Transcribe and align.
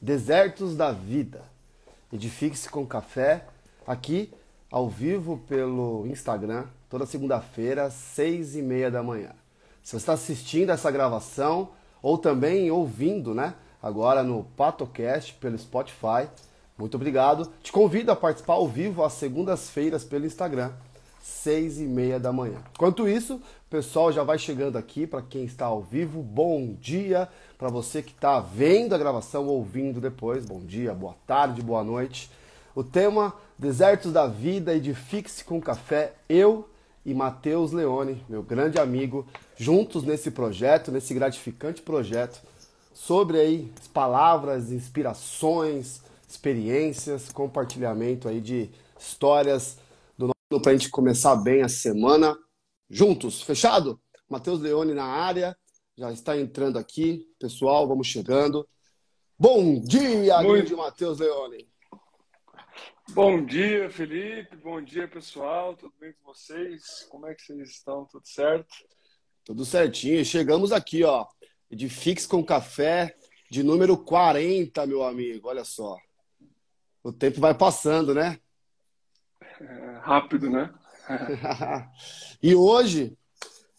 Desertos 0.00 0.76
da 0.76 0.92
Vida. 0.92 1.42
Edifique-se 2.12 2.68
com 2.70 2.86
café, 2.86 3.44
aqui 3.84 4.32
ao 4.70 4.88
vivo 4.88 5.38
pelo 5.48 6.06
Instagram, 6.06 6.66
toda 6.88 7.04
segunda-feira, 7.04 7.90
seis 7.90 8.54
e 8.54 8.62
meia 8.62 8.92
da 8.92 9.02
manhã. 9.02 9.32
Se 9.82 9.90
você 9.90 9.96
está 9.96 10.12
assistindo 10.12 10.70
essa 10.70 10.88
gravação 10.90 11.70
ou 12.00 12.16
também 12.16 12.70
ouvindo, 12.70 13.34
né? 13.34 13.54
Agora 13.82 14.22
no 14.22 14.44
PatoCast 14.56 15.34
pelo 15.34 15.58
Spotify, 15.58 16.28
muito 16.78 16.94
obrigado. 16.94 17.50
Te 17.60 17.72
convido 17.72 18.12
a 18.12 18.16
participar 18.16 18.54
ao 18.54 18.68
vivo 18.68 19.02
às 19.02 19.14
segundas-feiras 19.14 20.04
pelo 20.04 20.26
Instagram, 20.26 20.70
seis 21.20 21.80
e 21.80 21.84
meia 21.84 22.20
da 22.20 22.32
manhã. 22.32 22.62
Enquanto 22.72 23.08
isso, 23.08 23.34
o 23.34 23.70
pessoal 23.70 24.12
já 24.12 24.22
vai 24.22 24.38
chegando 24.38 24.78
aqui 24.78 25.08
para 25.08 25.22
quem 25.22 25.44
está 25.44 25.66
ao 25.66 25.82
vivo. 25.82 26.22
Bom 26.22 26.74
dia 26.80 27.28
para 27.58 27.68
você 27.68 28.00
que 28.00 28.12
está 28.12 28.38
vendo 28.38 28.94
a 28.94 28.98
gravação, 28.98 29.48
ouvindo 29.48 30.00
depois. 30.00 30.46
Bom 30.46 30.60
dia, 30.60 30.94
boa 30.94 31.16
tarde, 31.26 31.60
boa 31.60 31.82
noite. 31.82 32.30
O 32.72 32.84
tema 32.84 33.34
Desertos 33.58 34.12
da 34.12 34.28
Vida, 34.28 34.72
edifique-se 34.72 35.42
com 35.42 35.60
café. 35.60 36.14
Eu 36.28 36.68
e 37.04 37.12
Matheus 37.12 37.72
Leone, 37.72 38.24
meu 38.28 38.44
grande 38.44 38.78
amigo, 38.78 39.26
juntos 39.56 40.04
nesse 40.04 40.30
projeto, 40.30 40.92
nesse 40.92 41.12
gratificante 41.12 41.82
projeto, 41.82 42.40
sobre 42.94 43.40
aí 43.40 43.72
as 43.80 43.88
palavras, 43.88 44.70
inspirações, 44.70 46.00
experiências, 46.28 47.32
compartilhamento 47.32 48.28
aí 48.28 48.40
de 48.40 48.70
histórias 48.96 49.78
do 50.16 50.28
nosso 50.28 50.62
para 50.62 50.70
a 50.70 50.76
gente 50.76 50.90
começar 50.90 51.34
bem 51.34 51.62
a 51.62 51.68
semana 51.68 52.38
juntos. 52.88 53.42
Fechado? 53.42 54.00
Matheus 54.30 54.60
Leone 54.60 54.94
na 54.94 55.06
área, 55.06 55.56
já 55.98 56.12
está 56.12 56.38
entrando 56.38 56.78
aqui. 56.78 57.28
Pessoal, 57.40 57.88
vamos 57.88 58.06
chegando. 58.06 58.68
Bom 59.36 59.80
dia, 59.80 60.36
Muito... 60.36 60.52
grande 60.52 60.76
Matheus 60.76 61.18
Leone. 61.18 61.68
Bom 63.10 63.44
dia, 63.44 63.90
Felipe. 63.90 64.54
Bom 64.58 64.80
dia, 64.80 65.08
pessoal. 65.08 65.74
Tudo 65.74 65.92
bem 65.98 66.12
com 66.12 66.32
vocês? 66.32 67.04
Como 67.10 67.26
é 67.26 67.34
que 67.34 67.42
vocês 67.42 67.70
estão? 67.70 68.04
Tudo 68.04 68.28
certo? 68.28 68.72
Tudo 69.44 69.64
certinho. 69.64 70.24
Chegamos 70.24 70.70
aqui, 70.70 71.02
ó. 71.02 71.26
Edifix 71.68 72.26
com 72.26 72.44
café 72.44 73.16
de 73.50 73.64
número 73.64 73.98
40, 73.98 74.86
meu 74.86 75.02
amigo. 75.02 75.48
Olha 75.48 75.64
só. 75.64 75.96
O 77.02 77.12
tempo 77.12 77.40
vai 77.40 77.54
passando, 77.54 78.14
né? 78.14 78.38
É, 79.60 79.98
rápido, 80.00 80.48
né? 80.48 80.72
e 82.40 82.54
hoje, 82.54 83.18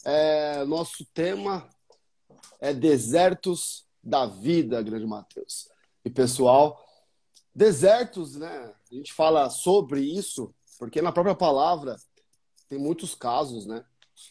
é, 0.04 0.66
nosso 0.66 1.06
tema 1.14 1.70
é 2.60 2.74
desertos 2.74 3.86
da 4.04 4.26
vida, 4.26 4.82
grande 4.82 5.06
Mateus. 5.06 5.70
E 6.04 6.10
pessoal, 6.10 6.84
desertos, 7.54 8.36
né? 8.36 8.74
A 8.92 8.96
gente 8.96 9.14
fala 9.14 9.50
sobre 9.50 10.02
isso 10.02 10.54
porque 10.78 11.02
na 11.02 11.12
própria 11.12 11.36
palavra 11.36 11.98
tem 12.70 12.80
muitos 12.80 13.14
casos, 13.14 13.66
né? 13.66 13.84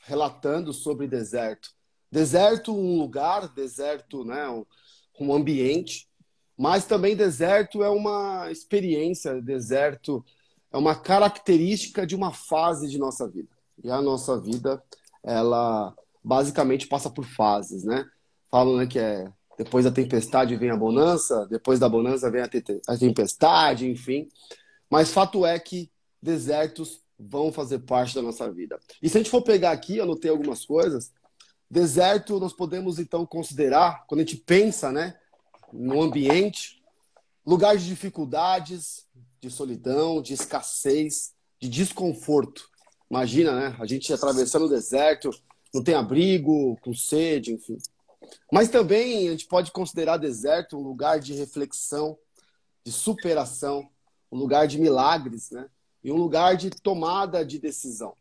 Relatando 0.03 0.73
sobre 0.73 1.07
deserto. 1.07 1.71
Deserto, 2.11 2.73
um 2.73 2.99
lugar, 2.99 3.49
deserto, 3.49 4.25
né? 4.25 4.49
Um, 4.49 4.65
um 5.21 5.35
ambiente. 5.35 6.09
Mas 6.57 6.87
também 6.87 7.15
deserto 7.15 7.83
é 7.83 7.89
uma 7.89 8.51
experiência, 8.51 9.41
deserto 9.43 10.25
é 10.73 10.79
uma 10.79 10.95
característica 10.95 12.07
de 12.07 12.17
uma 12.17 12.33
fase 12.33 12.89
de 12.89 12.99
nossa 12.99 13.29
vida. 13.29 13.51
E 13.83 13.91
a 13.91 14.01
nossa 14.03 14.41
vida, 14.41 14.83
ela 15.23 15.95
basicamente 16.25 16.87
passa 16.87 17.09
por 17.11 17.25
fases, 17.25 17.85
né? 17.85 18.09
Falam 18.51 18.77
né, 18.77 18.87
que 18.87 18.99
é 18.99 19.31
depois 19.59 19.85
da 19.85 19.91
tempestade 19.91 20.57
vem 20.57 20.71
a 20.71 20.77
bonança, 20.77 21.45
depois 21.47 21.81
da 21.81 21.89
bonança 21.89 22.31
vem 22.31 22.43
a 22.43 22.97
tempestade, 22.97 23.91
enfim. 23.91 24.29
Mas 24.89 25.11
fato 25.11 25.45
é 25.45 25.59
que 25.59 25.91
desertos 26.23 27.03
vão 27.19 27.53
fazer 27.53 27.81
parte 27.81 28.15
da 28.15 28.23
nossa 28.23 28.51
vida. 28.51 28.79
E 29.03 29.09
se 29.09 29.17
a 29.17 29.21
gente 29.21 29.31
for 29.31 29.43
pegar 29.43 29.73
aqui, 29.73 29.97
eu 29.97 30.05
anotei 30.05 30.31
algumas 30.31 30.65
coisas. 30.65 31.13
Deserto 31.69 32.39
nós 32.39 32.53
podemos 32.53 33.01
então 33.01 33.27
considerar, 33.27 34.07
quando 34.07 34.21
a 34.21 34.25
gente 34.25 34.37
pensa, 34.37 34.93
né, 34.93 35.17
no 35.73 36.01
ambiente, 36.01 36.81
lugar 37.45 37.77
de 37.77 37.87
dificuldades, 37.87 39.07
de 39.41 39.51
solidão, 39.51 40.23
de 40.23 40.35
escassez, 40.35 41.33
de 41.61 41.69
desconforto. 41.69 42.69
Imagina, 43.11 43.55
né? 43.55 43.77
A 43.81 43.87
gente 43.87 44.13
atravessando 44.13 44.67
o 44.67 44.69
deserto, 44.69 45.31
não 45.75 45.83
tem 45.83 45.95
abrigo, 45.95 46.79
com 46.81 46.95
sede, 46.95 47.53
enfim. 47.53 47.77
Mas 48.53 48.69
também 48.69 49.29
a 49.29 49.31
gente 49.33 49.47
pode 49.47 49.71
considerar 49.71 50.17
deserto 50.17 50.77
um 50.77 50.83
lugar 50.83 51.21
de 51.21 51.35
reflexão, 51.35 52.19
de 52.85 52.93
superação, 52.93 53.89
um 54.31 54.39
lugar 54.39 54.67
de 54.67 54.79
milagres, 54.79 55.51
né? 55.51 55.69
E 56.03 56.13
um 56.13 56.17
lugar 56.17 56.57
de 56.57 56.71
tomada 56.71 57.45
de 57.45 57.59
decisão. 57.59 58.15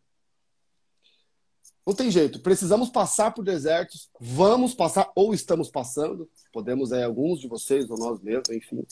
Não 1.85 1.94
tem 1.94 2.12
jeito, 2.12 2.41
precisamos 2.41 2.90
passar 2.90 3.34
por 3.34 3.45
desertos, 3.45 4.09
vamos 4.19 4.73
passar 4.73 5.09
ou 5.16 5.34
estamos 5.34 5.69
passando, 5.69 6.29
podemos 6.51 6.91
aí 6.91 7.01
alguns 7.01 7.39
de 7.39 7.47
vocês 7.47 7.89
ou 7.89 7.97
nós 7.97 8.19
mesmos, 8.19 8.50
enfim. 8.50 8.85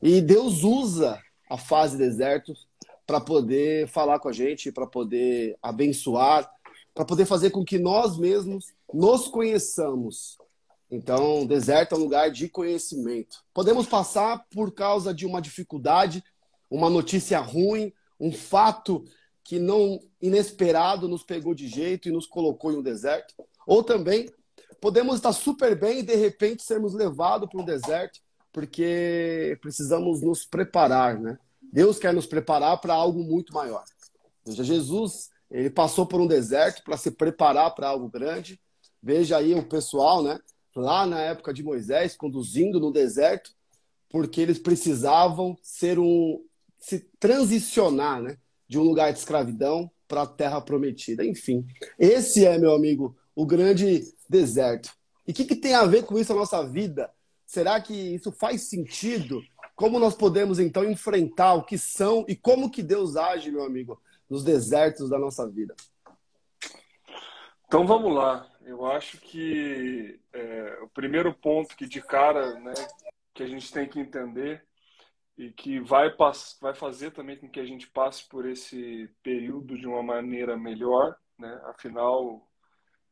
E 0.00 0.18
Deus 0.22 0.62
usa 0.62 1.20
a 1.50 1.58
fase 1.58 1.98
deserto 1.98 2.54
para 3.06 3.20
poder 3.20 3.86
falar 3.88 4.18
com 4.18 4.30
a 4.30 4.32
gente, 4.32 4.72
para 4.72 4.86
poder 4.86 5.58
abençoar, 5.60 6.50
para 6.94 7.04
poder 7.04 7.26
fazer 7.26 7.50
com 7.50 7.62
que 7.62 7.78
nós 7.78 8.16
mesmos 8.16 8.72
nos 8.92 9.28
conheçamos. 9.28 10.38
Então, 10.94 11.46
deserto 11.46 11.94
é 11.94 11.98
um 11.98 12.02
lugar 12.02 12.30
de 12.30 12.50
conhecimento. 12.50 13.42
Podemos 13.54 13.86
passar 13.86 14.44
por 14.50 14.74
causa 14.74 15.14
de 15.14 15.24
uma 15.24 15.40
dificuldade, 15.40 16.22
uma 16.70 16.90
notícia 16.90 17.40
ruim, 17.40 17.90
um 18.20 18.30
fato 18.30 19.02
que 19.42 19.58
não 19.58 19.98
inesperado 20.20 21.08
nos 21.08 21.22
pegou 21.22 21.54
de 21.54 21.66
jeito 21.66 22.10
e 22.10 22.12
nos 22.12 22.26
colocou 22.26 22.70
em 22.70 22.76
um 22.76 22.82
deserto, 22.82 23.34
ou 23.66 23.82
também 23.82 24.28
podemos 24.82 25.14
estar 25.14 25.32
super 25.32 25.74
bem 25.74 26.00
e 26.00 26.02
de 26.02 26.14
repente 26.14 26.62
sermos 26.62 26.92
levados 26.92 27.48
para 27.48 27.62
um 27.62 27.64
deserto 27.64 28.20
porque 28.52 29.58
precisamos 29.62 30.20
nos 30.20 30.44
preparar, 30.44 31.18
né? 31.18 31.38
Deus 31.72 31.98
quer 31.98 32.12
nos 32.12 32.26
preparar 32.26 32.78
para 32.82 32.92
algo 32.92 33.24
muito 33.24 33.54
maior. 33.54 33.82
Veja, 34.44 34.62
Jesus, 34.62 35.30
ele 35.50 35.70
passou 35.70 36.04
por 36.04 36.20
um 36.20 36.26
deserto 36.26 36.84
para 36.84 36.98
se 36.98 37.10
preparar 37.10 37.74
para 37.74 37.88
algo 37.88 38.10
grande. 38.10 38.60
Veja 39.02 39.38
aí 39.38 39.54
o 39.54 39.66
pessoal, 39.66 40.22
né? 40.22 40.38
Lá 40.74 41.06
na 41.06 41.20
época 41.20 41.52
de 41.52 41.62
Moisés, 41.62 42.16
conduzindo 42.16 42.80
no 42.80 42.92
deserto, 42.92 43.52
porque 44.08 44.40
eles 44.40 44.58
precisavam 44.58 45.56
ser 45.62 45.98
um 45.98 46.44
se 46.78 46.98
transicionar, 47.20 48.20
né? 48.20 48.36
de 48.68 48.78
um 48.78 48.82
lugar 48.82 49.12
de 49.12 49.18
escravidão 49.18 49.90
para 50.08 50.22
a 50.22 50.26
terra 50.26 50.60
prometida. 50.60 51.24
Enfim, 51.24 51.66
esse 51.98 52.44
é, 52.46 52.58
meu 52.58 52.72
amigo, 52.74 53.16
o 53.34 53.46
grande 53.46 54.02
deserto. 54.28 54.90
E 55.26 55.30
o 55.30 55.34
que, 55.34 55.44
que 55.44 55.54
tem 55.54 55.74
a 55.74 55.84
ver 55.84 56.04
com 56.04 56.18
isso 56.18 56.32
a 56.32 56.36
nossa 56.36 56.66
vida? 56.66 57.10
Será 57.46 57.80
que 57.80 57.92
isso 57.92 58.32
faz 58.32 58.68
sentido? 58.68 59.42
Como 59.76 59.98
nós 59.98 60.14
podemos 60.14 60.58
então 60.58 60.90
enfrentar 60.90 61.54
o 61.54 61.64
que 61.64 61.76
são 61.76 62.24
e 62.26 62.34
como 62.34 62.70
que 62.70 62.82
Deus 62.82 63.14
age, 63.14 63.50
meu 63.50 63.62
amigo, 63.62 64.00
nos 64.28 64.42
desertos 64.42 65.10
da 65.10 65.18
nossa 65.18 65.46
vida? 65.48 65.74
Então 67.66 67.86
vamos 67.86 68.14
lá. 68.14 68.50
Eu 68.64 68.86
acho 68.86 69.18
que 69.18 70.20
é, 70.32 70.78
o 70.82 70.88
primeiro 70.88 71.34
ponto 71.34 71.76
que 71.76 71.86
de 71.86 72.00
cara, 72.00 72.58
né, 72.60 72.74
que 73.34 73.42
a 73.42 73.46
gente 73.46 73.72
tem 73.72 73.88
que 73.88 73.98
entender 73.98 74.64
e 75.36 75.50
que 75.50 75.80
vai, 75.80 76.14
vai 76.60 76.74
fazer 76.74 77.10
também 77.10 77.36
com 77.36 77.48
que 77.48 77.60
a 77.60 77.64
gente 77.64 77.88
passe 77.88 78.28
por 78.28 78.46
esse 78.46 79.08
período 79.22 79.78
de 79.78 79.86
uma 79.86 80.02
maneira 80.02 80.56
melhor, 80.56 81.16
né? 81.38 81.60
Afinal, 81.64 82.48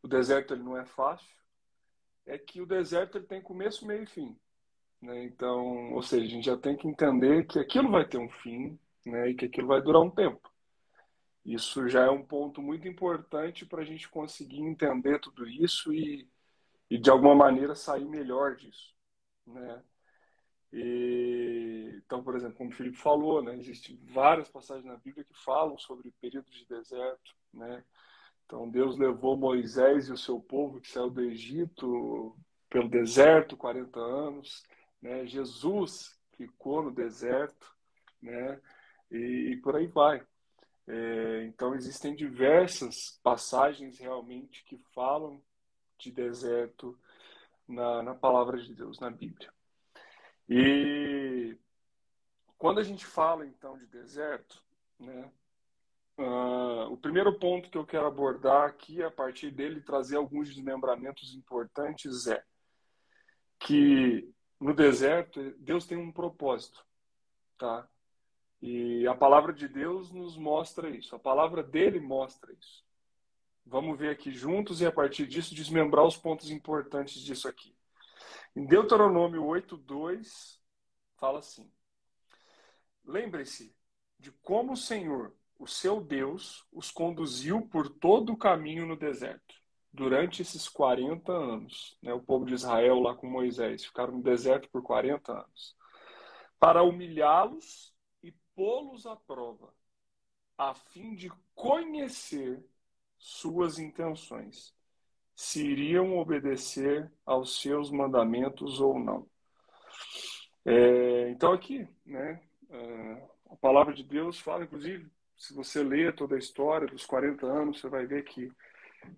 o 0.02 0.08
deserto 0.08 0.54
ele 0.54 0.62
não 0.62 0.76
é 0.76 0.84
fácil. 0.84 1.28
É 2.26 2.38
que 2.38 2.60
o 2.60 2.66
deserto 2.66 3.18
ele 3.18 3.26
tem 3.26 3.42
começo, 3.42 3.86
meio 3.86 4.04
e 4.04 4.06
fim, 4.06 4.36
né? 5.00 5.24
Então, 5.24 5.92
ou 5.94 6.02
seja, 6.02 6.26
a 6.26 6.28
gente 6.28 6.44
já 6.46 6.56
tem 6.56 6.76
que 6.76 6.86
entender 6.86 7.46
que 7.46 7.58
aquilo 7.58 7.90
vai 7.90 8.06
ter 8.06 8.18
um 8.18 8.28
fim, 8.28 8.78
né? 9.04 9.30
E 9.30 9.34
que 9.34 9.46
aquilo 9.46 9.68
vai 9.68 9.82
durar 9.82 10.02
um 10.02 10.10
tempo. 10.10 10.50
Isso 11.44 11.88
já 11.88 12.04
é 12.04 12.10
um 12.10 12.22
ponto 12.22 12.60
muito 12.60 12.86
importante 12.86 13.64
para 13.64 13.82
a 13.82 13.84
gente 13.84 14.08
conseguir 14.08 14.60
entender 14.60 15.18
tudo 15.20 15.48
isso 15.48 15.92
e, 15.92 16.28
e 16.88 16.98
de 16.98 17.10
alguma 17.10 17.34
maneira 17.34 17.74
sair 17.74 18.04
melhor 18.04 18.56
disso, 18.56 18.94
né? 19.46 19.82
E, 20.72 22.00
então, 22.04 22.22
por 22.22 22.36
exemplo, 22.36 22.56
como 22.56 22.70
o 22.70 22.72
Felipe 22.72 22.96
falou, 22.96 23.42
né, 23.42 23.56
existem 23.56 23.98
várias 24.04 24.48
passagens 24.48 24.86
na 24.86 24.96
Bíblia 24.96 25.24
que 25.24 25.34
falam 25.34 25.76
sobre 25.78 26.12
períodos 26.20 26.52
de 26.52 26.66
deserto. 26.66 27.34
Né? 27.52 27.84
Então, 28.46 28.70
Deus 28.70 28.96
levou 28.96 29.36
Moisés 29.36 30.08
e 30.08 30.12
o 30.12 30.16
seu 30.16 30.40
povo 30.40 30.80
que 30.80 30.88
saiu 30.88 31.10
do 31.10 31.20
Egito 31.22 32.36
pelo 32.68 32.88
deserto 32.88 33.56
40 33.56 33.98
anos. 33.98 34.62
Né? 35.02 35.26
Jesus 35.26 36.16
ficou 36.36 36.82
no 36.82 36.92
deserto. 36.92 37.74
Né? 38.22 38.60
E, 39.10 39.52
e 39.52 39.56
por 39.56 39.74
aí 39.74 39.88
vai. 39.88 40.24
É, 40.92 41.44
então, 41.44 41.72
existem 41.72 42.16
diversas 42.16 43.20
passagens 43.22 44.00
realmente 44.00 44.64
que 44.64 44.76
falam 44.92 45.40
de 45.96 46.10
deserto 46.10 46.98
na, 47.68 48.02
na 48.02 48.12
palavra 48.12 48.58
de 48.58 48.74
Deus, 48.74 48.98
na 48.98 49.08
Bíblia. 49.08 49.52
E 50.48 51.56
quando 52.58 52.80
a 52.80 52.82
gente 52.82 53.06
fala 53.06 53.46
então 53.46 53.78
de 53.78 53.86
deserto, 53.86 54.60
né, 54.98 55.30
uh, 56.18 56.92
o 56.92 56.96
primeiro 56.96 57.38
ponto 57.38 57.70
que 57.70 57.78
eu 57.78 57.86
quero 57.86 58.08
abordar 58.08 58.68
aqui, 58.68 59.00
a 59.00 59.12
partir 59.12 59.52
dele 59.52 59.80
trazer 59.80 60.16
alguns 60.16 60.48
desmembramentos 60.48 61.32
importantes, 61.36 62.26
é 62.26 62.42
que 63.60 64.28
no 64.58 64.74
deserto 64.74 65.54
Deus 65.58 65.86
tem 65.86 65.96
um 65.96 66.10
propósito, 66.10 66.84
tá? 67.56 67.88
E 68.62 69.06
a 69.06 69.14
palavra 69.14 69.52
de 69.52 69.66
Deus 69.66 70.12
nos 70.12 70.36
mostra 70.36 70.90
isso, 70.90 71.16
a 71.16 71.18
palavra 71.18 71.62
dele 71.62 71.98
mostra 71.98 72.52
isso. 72.52 72.84
Vamos 73.64 73.98
ver 73.98 74.10
aqui 74.10 74.30
juntos 74.30 74.80
e 74.80 74.86
a 74.86 74.92
partir 74.92 75.26
disso 75.26 75.54
desmembrar 75.54 76.04
os 76.04 76.16
pontos 76.16 76.50
importantes 76.50 77.22
disso 77.22 77.48
aqui. 77.48 77.74
Em 78.54 78.66
Deuteronômio 78.66 79.44
8:2 79.44 80.60
fala 81.16 81.38
assim: 81.38 81.70
Lembre-se 83.04 83.74
de 84.18 84.30
como 84.32 84.72
o 84.72 84.76
Senhor, 84.76 85.34
o 85.58 85.66
seu 85.66 86.00
Deus, 86.00 86.66
os 86.72 86.90
conduziu 86.90 87.62
por 87.68 87.88
todo 87.88 88.32
o 88.32 88.36
caminho 88.36 88.86
no 88.86 88.96
deserto 88.96 89.54
durante 89.92 90.42
esses 90.42 90.68
40 90.68 91.32
anos. 91.32 91.96
Né? 92.02 92.12
O 92.12 92.20
povo 92.20 92.44
de 92.44 92.54
Israel 92.54 93.00
lá 93.00 93.14
com 93.14 93.26
Moisés 93.26 93.84
ficaram 93.84 94.14
no 94.14 94.22
deserto 94.22 94.68
por 94.70 94.82
40 94.82 95.32
anos 95.32 95.76
para 96.58 96.82
humilhá-los 96.82 97.89
pô-los 98.60 99.06
à 99.06 99.16
prova, 99.16 99.72
a 100.58 100.74
fim 100.74 101.14
de 101.14 101.32
conhecer 101.54 102.62
suas 103.16 103.78
intenções, 103.78 104.74
se 105.34 105.66
iriam 105.66 106.18
obedecer 106.18 107.10
aos 107.24 107.58
seus 107.62 107.90
mandamentos 107.90 108.78
ou 108.78 108.98
não. 108.98 109.26
É, 110.66 111.30
então 111.30 111.54
aqui, 111.54 111.88
né, 112.04 112.38
é, 112.68 113.28
a 113.50 113.56
palavra 113.56 113.94
de 113.94 114.04
Deus 114.04 114.38
fala, 114.38 114.64
inclusive, 114.64 115.10
se 115.38 115.54
você 115.54 115.82
ler 115.82 116.14
toda 116.14 116.34
a 116.34 116.38
história 116.38 116.86
dos 116.86 117.06
40 117.06 117.46
anos, 117.46 117.80
você 117.80 117.88
vai 117.88 118.04
ver 118.04 118.24
que 118.24 118.52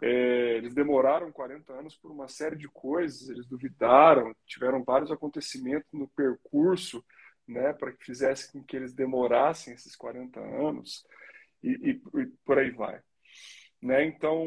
é, 0.00 0.56
eles 0.58 0.72
demoraram 0.72 1.32
40 1.32 1.72
anos 1.72 1.96
por 1.96 2.12
uma 2.12 2.28
série 2.28 2.54
de 2.54 2.68
coisas, 2.68 3.28
eles 3.28 3.48
duvidaram, 3.48 4.32
tiveram 4.46 4.84
vários 4.84 5.10
acontecimentos 5.10 5.88
no 5.92 6.06
percurso, 6.06 7.04
né, 7.46 7.72
para 7.72 7.92
que 7.92 8.04
fizesse 8.04 8.50
com 8.52 8.62
que 8.62 8.76
eles 8.76 8.94
demorassem 8.94 9.74
esses 9.74 9.96
40 9.96 10.40
anos 10.40 11.06
e, 11.62 11.70
e, 11.70 12.20
e 12.20 12.26
por 12.44 12.58
aí 12.58 12.70
vai. 12.70 13.00
Né? 13.80 14.04
Então, 14.04 14.44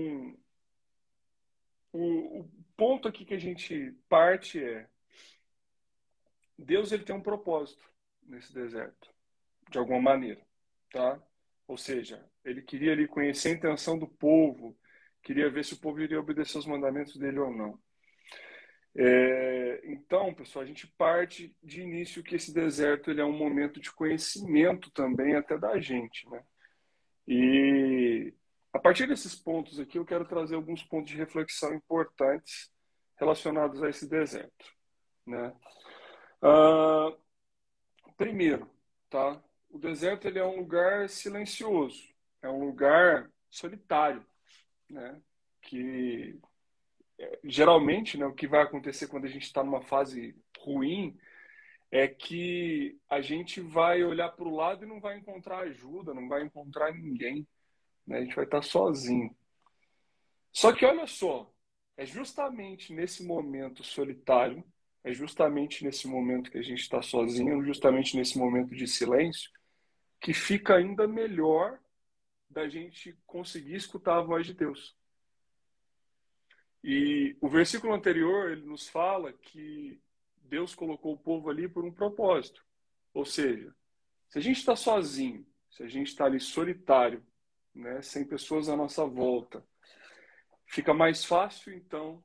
o, 1.92 2.42
o, 2.42 2.52
ponto 2.76 3.08
aqui 3.08 3.26
que 3.26 3.34
a 3.34 3.40
gente 3.40 3.92
parte 4.10 4.64
é 4.64 4.88
Deus 6.58 6.92
ele 6.92 7.04
tem 7.04 7.16
um 7.16 7.22
propósito 7.22 7.84
nesse 8.24 8.54
deserto, 8.54 9.14
de 9.70 9.78
alguma 9.78 10.02
maneira, 10.02 10.42
tá? 10.90 11.22
Ou 11.68 11.78
seja, 11.78 12.24
ele 12.44 12.62
queria 12.62 12.94
ali 12.94 13.08
conhecer 13.08 13.50
a 13.50 13.54
intenção 13.54 13.98
do 13.98 14.08
povo, 14.08 14.78
queria 15.22 15.50
ver 15.50 15.66
se 15.66 15.74
o 15.74 15.80
povo 15.80 16.02
iria 16.02 16.20
obedecer 16.20 16.58
os 16.58 16.66
mandamentos 16.66 17.18
dele 17.18 17.40
ou 17.40 17.52
não. 17.52 17.80
É, 18.98 19.82
então, 19.84 20.34
pessoal, 20.34 20.64
a 20.64 20.66
gente 20.66 20.88
parte 20.98 21.56
de 21.62 21.82
início 21.82 22.24
que 22.24 22.36
esse 22.36 22.54
deserto 22.54 23.12
ele 23.12 23.22
é 23.22 23.26
um 23.26 23.38
momento 23.38 23.80
de 23.80 23.92
conhecimento 23.92 24.90
também 24.92 25.36
até 25.36 25.58
da 25.58 25.80
gente, 25.80 26.30
né? 26.30 26.42
E 27.28 28.34
a 28.72 28.80
partir 28.80 29.08
desses 29.08 29.36
pontos 29.36 29.80
aqui, 29.80 29.98
eu 29.98 30.06
quero 30.06 30.26
trazer 30.26 30.56
alguns 30.56 30.84
pontos 30.84 31.12
de 31.12 31.18
reflexão 31.18 31.74
importantes 31.74 32.70
relacionados 33.18 33.82
a 33.82 33.90
esse 33.90 34.08
deserto. 34.08 34.66
Né? 35.26 35.54
Uh, 36.44 37.18
primeiro, 38.18 38.70
tá? 39.10 39.42
o 39.70 39.80
deserto 39.80 40.28
ele 40.28 40.40
é 40.40 40.46
um 40.46 40.58
lugar 40.58 41.10
silencioso, 41.10 42.04
é 42.42 42.50
um 42.50 42.66
lugar 42.66 43.32
solitário, 43.50 44.26
né? 44.90 45.22
que 45.62 46.38
geralmente 47.44 48.18
né, 48.18 48.26
o 48.26 48.34
que 48.34 48.48
vai 48.48 48.62
acontecer 48.62 49.08
quando 49.08 49.26
a 49.26 49.30
gente 49.30 49.44
está 49.44 49.64
numa 49.64 49.82
fase 49.82 50.36
ruim 50.60 51.18
é 51.92 52.08
que 52.08 52.98
a 53.10 53.22
gente 53.22 53.62
vai 53.62 54.04
olhar 54.04 54.30
para 54.30 54.48
o 54.48 54.56
lado 54.56 54.84
e 54.84 54.88
não 54.88 55.00
vai 55.00 55.18
encontrar 55.18 55.60
ajuda, 55.60 56.14
não 56.14 56.28
vai 56.28 56.44
encontrar 56.44 56.94
ninguém. 56.94 57.48
Né? 58.06 58.18
A 58.18 58.22
gente 58.22 58.36
vai 58.36 58.46
estar 58.46 58.62
sozinho. 58.62 59.36
Só 60.52 60.74
que 60.74 60.86
olha 60.86 61.08
só, 61.08 61.52
é 61.98 62.06
justamente 62.06 62.94
nesse 62.94 63.24
momento 63.24 63.84
solitário, 63.84 64.64
é 65.04 65.14
justamente 65.14 65.84
nesse 65.84 66.08
momento 66.08 66.52
que 66.52 66.58
a 66.58 66.64
gente 66.64 66.82
está 66.82 67.02
sozinho, 67.02 67.64
justamente 67.64 68.18
nesse 68.18 68.38
momento 68.38 68.76
de 68.76 68.88
silêncio, 68.88 69.52
que 70.20 70.34
fica 70.34 70.76
ainda 70.76 71.08
melhor 71.08 71.80
da 72.50 72.68
gente 72.68 73.18
conseguir 73.26 73.76
escutar 73.76 74.18
a 74.18 74.22
voz 74.22 74.46
de 74.46 74.54
Deus. 74.54 74.98
E 76.88 77.36
o 77.42 77.50
versículo 77.50 77.96
anterior, 77.96 78.52
ele 78.52 78.64
nos 78.64 78.88
fala 78.88 79.34
que 79.34 80.00
Deus 80.44 80.76
colocou 80.76 81.14
o 81.14 81.18
povo 81.18 81.50
ali 81.50 81.68
por 81.68 81.84
um 81.84 81.92
propósito. 81.92 82.64
Ou 83.12 83.26
seja, 83.26 83.76
se 84.30 84.38
a 84.38 84.42
gente 84.42 84.58
está 84.58 84.76
sozinho, 84.76 85.44
se 85.72 85.82
a 85.82 85.88
gente 85.88 86.10
está 86.10 86.26
ali 86.26 86.40
solitário, 86.40 87.26
né, 87.74 88.04
sem 88.04 88.24
pessoas 88.24 88.70
à 88.70 88.78
nossa 88.78 89.04
volta. 89.04 89.66
Fica 90.68 90.94
mais 90.94 91.26
fácil, 91.26 91.74
então, 91.74 92.24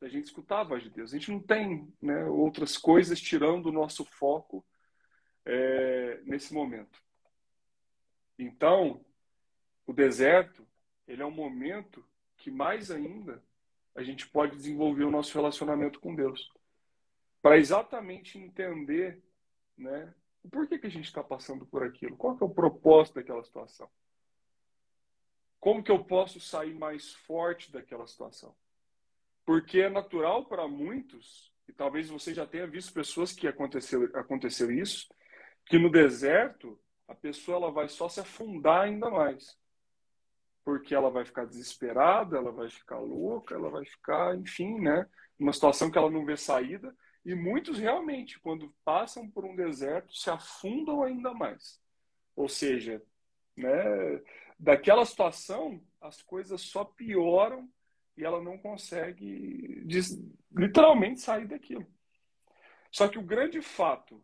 a 0.00 0.06
gente 0.06 0.26
escutar 0.26 0.60
a 0.60 0.64
voz 0.64 0.84
de 0.84 0.90
Deus. 0.90 1.12
A 1.12 1.18
gente 1.18 1.32
não 1.32 1.40
tem 1.40 1.92
né, 2.00 2.24
outras 2.26 2.78
coisas 2.78 3.20
tirando 3.20 3.66
o 3.66 3.72
nosso 3.72 4.04
foco 4.04 4.64
é, 5.44 6.20
nesse 6.22 6.54
momento. 6.54 7.02
Então, 8.38 9.04
o 9.84 9.92
deserto, 9.92 10.64
ele 11.04 11.20
é 11.20 11.26
um 11.26 11.32
momento 11.32 12.08
que 12.36 12.48
mais 12.48 12.92
ainda 12.92 13.42
a 13.98 14.02
gente 14.04 14.28
pode 14.28 14.54
desenvolver 14.54 15.02
o 15.02 15.10
nosso 15.10 15.34
relacionamento 15.34 15.98
com 15.98 16.14
Deus. 16.14 16.48
Para 17.42 17.58
exatamente 17.58 18.38
entender 18.38 19.20
né, 19.76 20.14
o 20.40 20.48
porquê 20.48 20.78
que 20.78 20.86
a 20.86 20.90
gente 20.90 21.06
está 21.06 21.22
passando 21.22 21.66
por 21.66 21.82
aquilo, 21.82 22.16
qual 22.16 22.38
é 22.40 22.44
o 22.44 22.48
propósito 22.48 23.16
daquela 23.16 23.42
situação. 23.42 23.90
Como 25.58 25.82
que 25.82 25.90
eu 25.90 26.04
posso 26.04 26.38
sair 26.38 26.74
mais 26.74 27.12
forte 27.12 27.72
daquela 27.72 28.06
situação? 28.06 28.54
Porque 29.44 29.80
é 29.80 29.90
natural 29.90 30.46
para 30.46 30.68
muitos, 30.68 31.52
e 31.66 31.72
talvez 31.72 32.08
você 32.08 32.32
já 32.32 32.46
tenha 32.46 32.68
visto 32.68 32.92
pessoas 32.92 33.32
que 33.32 33.48
aconteceu, 33.48 34.04
aconteceu 34.14 34.70
isso, 34.70 35.12
que 35.66 35.76
no 35.76 35.90
deserto 35.90 36.78
a 37.08 37.16
pessoa 37.16 37.56
ela 37.56 37.72
vai 37.72 37.88
só 37.88 38.08
se 38.08 38.20
afundar 38.20 38.82
ainda 38.82 39.10
mais. 39.10 39.58
Porque 40.68 40.94
ela 40.94 41.08
vai 41.08 41.24
ficar 41.24 41.46
desesperada, 41.46 42.36
ela 42.36 42.52
vai 42.52 42.68
ficar 42.68 42.98
louca, 42.98 43.54
ela 43.54 43.70
vai 43.70 43.86
ficar, 43.86 44.36
enfim, 44.36 44.78
né, 44.78 45.08
numa 45.38 45.50
situação 45.50 45.90
que 45.90 45.96
ela 45.96 46.10
não 46.10 46.26
vê 46.26 46.36
saída. 46.36 46.94
E 47.24 47.34
muitos 47.34 47.78
realmente, 47.78 48.38
quando 48.38 48.74
passam 48.84 49.30
por 49.30 49.46
um 49.46 49.56
deserto, 49.56 50.14
se 50.14 50.28
afundam 50.28 51.02
ainda 51.02 51.32
mais. 51.32 51.80
Ou 52.36 52.50
seja, 52.50 53.02
né, 53.56 53.72
daquela 54.58 55.06
situação, 55.06 55.82
as 56.02 56.20
coisas 56.20 56.60
só 56.60 56.84
pioram 56.84 57.66
e 58.14 58.22
ela 58.22 58.42
não 58.42 58.58
consegue 58.58 59.86
literalmente 60.54 61.22
sair 61.22 61.46
daquilo. 61.46 61.86
Só 62.92 63.08
que 63.08 63.18
o 63.18 63.24
grande 63.24 63.62
fato 63.62 64.22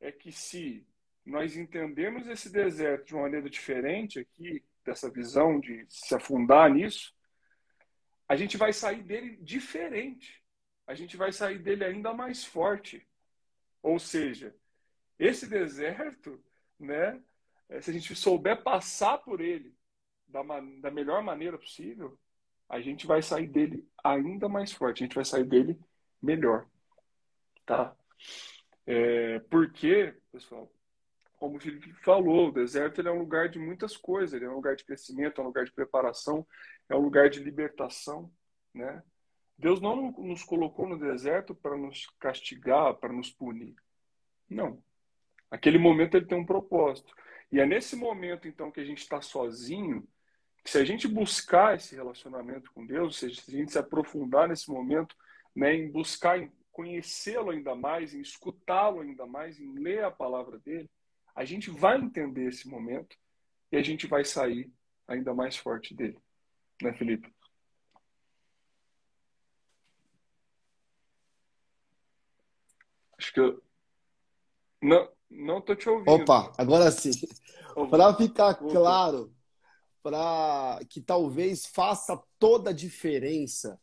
é 0.00 0.10
que 0.10 0.32
se 0.32 0.86
nós 1.22 1.54
entendemos 1.54 2.26
esse 2.28 2.50
deserto 2.50 3.08
de 3.08 3.14
uma 3.14 3.24
maneira 3.24 3.50
diferente 3.50 4.18
aqui, 4.18 4.64
dessa 4.84 5.10
visão 5.10 5.60
de 5.60 5.84
se 5.88 6.14
afundar 6.14 6.70
nisso, 6.70 7.14
a 8.28 8.36
gente 8.36 8.56
vai 8.56 8.72
sair 8.72 9.02
dele 9.02 9.36
diferente. 9.40 10.42
A 10.86 10.94
gente 10.94 11.16
vai 11.16 11.32
sair 11.32 11.58
dele 11.58 11.84
ainda 11.84 12.12
mais 12.12 12.44
forte. 12.44 13.06
Ou 13.82 13.98
seja, 13.98 14.54
esse 15.18 15.46
deserto, 15.46 16.42
né, 16.78 17.22
é, 17.68 17.80
se 17.80 17.90
a 17.90 17.92
gente 17.92 18.14
souber 18.14 18.62
passar 18.62 19.18
por 19.18 19.40
ele 19.40 19.74
da, 20.26 20.42
da 20.80 20.90
melhor 20.90 21.22
maneira 21.22 21.58
possível, 21.58 22.18
a 22.68 22.80
gente 22.80 23.06
vai 23.06 23.22
sair 23.22 23.46
dele 23.46 23.86
ainda 24.02 24.48
mais 24.48 24.72
forte, 24.72 25.02
a 25.02 25.06
gente 25.06 25.14
vai 25.14 25.24
sair 25.24 25.44
dele 25.44 25.78
melhor. 26.20 26.66
Tá? 27.66 27.94
É, 28.86 29.38
porque, 29.50 30.14
pessoal, 30.30 30.72
como 31.42 31.56
o 31.56 31.60
Felipe 31.60 31.92
falou, 32.04 32.50
o 32.50 32.52
deserto 32.52 33.00
é 33.00 33.10
um 33.10 33.18
lugar 33.18 33.48
de 33.48 33.58
muitas 33.58 33.96
coisas, 33.96 34.32
ele 34.32 34.44
é 34.44 34.48
um 34.48 34.54
lugar 34.54 34.76
de 34.76 34.84
crescimento, 34.84 35.40
é 35.40 35.42
um 35.42 35.48
lugar 35.48 35.64
de 35.64 35.72
preparação, 35.72 36.46
é 36.88 36.94
um 36.94 37.00
lugar 37.00 37.28
de 37.28 37.40
libertação, 37.40 38.32
né? 38.72 39.02
Deus 39.58 39.80
não 39.80 40.12
nos 40.12 40.44
colocou 40.44 40.88
no 40.88 40.96
deserto 40.96 41.52
para 41.52 41.76
nos 41.76 42.06
castigar, 42.20 42.94
para 42.94 43.12
nos 43.12 43.28
punir. 43.32 43.74
Não. 44.48 44.80
Aquele 45.50 45.78
momento 45.78 46.16
ele 46.16 46.26
tem 46.26 46.38
um 46.38 46.46
propósito. 46.46 47.12
E 47.50 47.58
é 47.58 47.66
nesse 47.66 47.96
momento, 47.96 48.46
então, 48.46 48.70
que 48.70 48.78
a 48.78 48.84
gente 48.84 49.02
está 49.02 49.20
sozinho, 49.20 50.06
que 50.62 50.70
se 50.70 50.78
a 50.78 50.84
gente 50.84 51.08
buscar 51.08 51.74
esse 51.74 51.96
relacionamento 51.96 52.70
com 52.72 52.86
Deus, 52.86 53.18
se 53.18 53.26
a 53.26 53.28
gente 53.28 53.72
se 53.72 53.78
aprofundar 53.78 54.46
nesse 54.46 54.70
momento, 54.70 55.16
né, 55.56 55.74
em 55.74 55.90
buscar 55.90 56.38
conhecê-lo 56.70 57.50
ainda 57.50 57.74
mais, 57.74 58.14
em 58.14 58.20
escutá-lo 58.20 59.00
ainda 59.00 59.26
mais, 59.26 59.58
em 59.58 59.76
ler 59.76 60.04
a 60.04 60.10
palavra 60.10 60.56
dele, 60.60 60.88
a 61.34 61.44
gente 61.44 61.70
vai 61.70 61.98
entender 61.98 62.48
esse 62.48 62.68
momento 62.68 63.16
e 63.70 63.76
a 63.76 63.82
gente 63.82 64.06
vai 64.06 64.24
sair 64.24 64.72
ainda 65.08 65.34
mais 65.34 65.56
forte 65.56 65.94
dele. 65.94 66.18
Né, 66.82 66.92
Felipe? 66.92 67.32
Acho 73.18 73.32
que 73.32 73.40
eu. 73.40 73.62
Não, 74.82 75.08
não 75.30 75.60
tô 75.60 75.76
te 75.76 75.88
ouvindo. 75.88 76.10
Opa, 76.10 76.52
agora 76.58 76.90
sim. 76.90 77.12
Para 77.88 78.14
ficar 78.14 78.54
claro, 78.56 79.32
para 80.02 80.80
que 80.90 81.00
talvez 81.00 81.64
faça 81.64 82.20
toda 82.38 82.70
a 82.70 82.74
diferença 82.74 83.80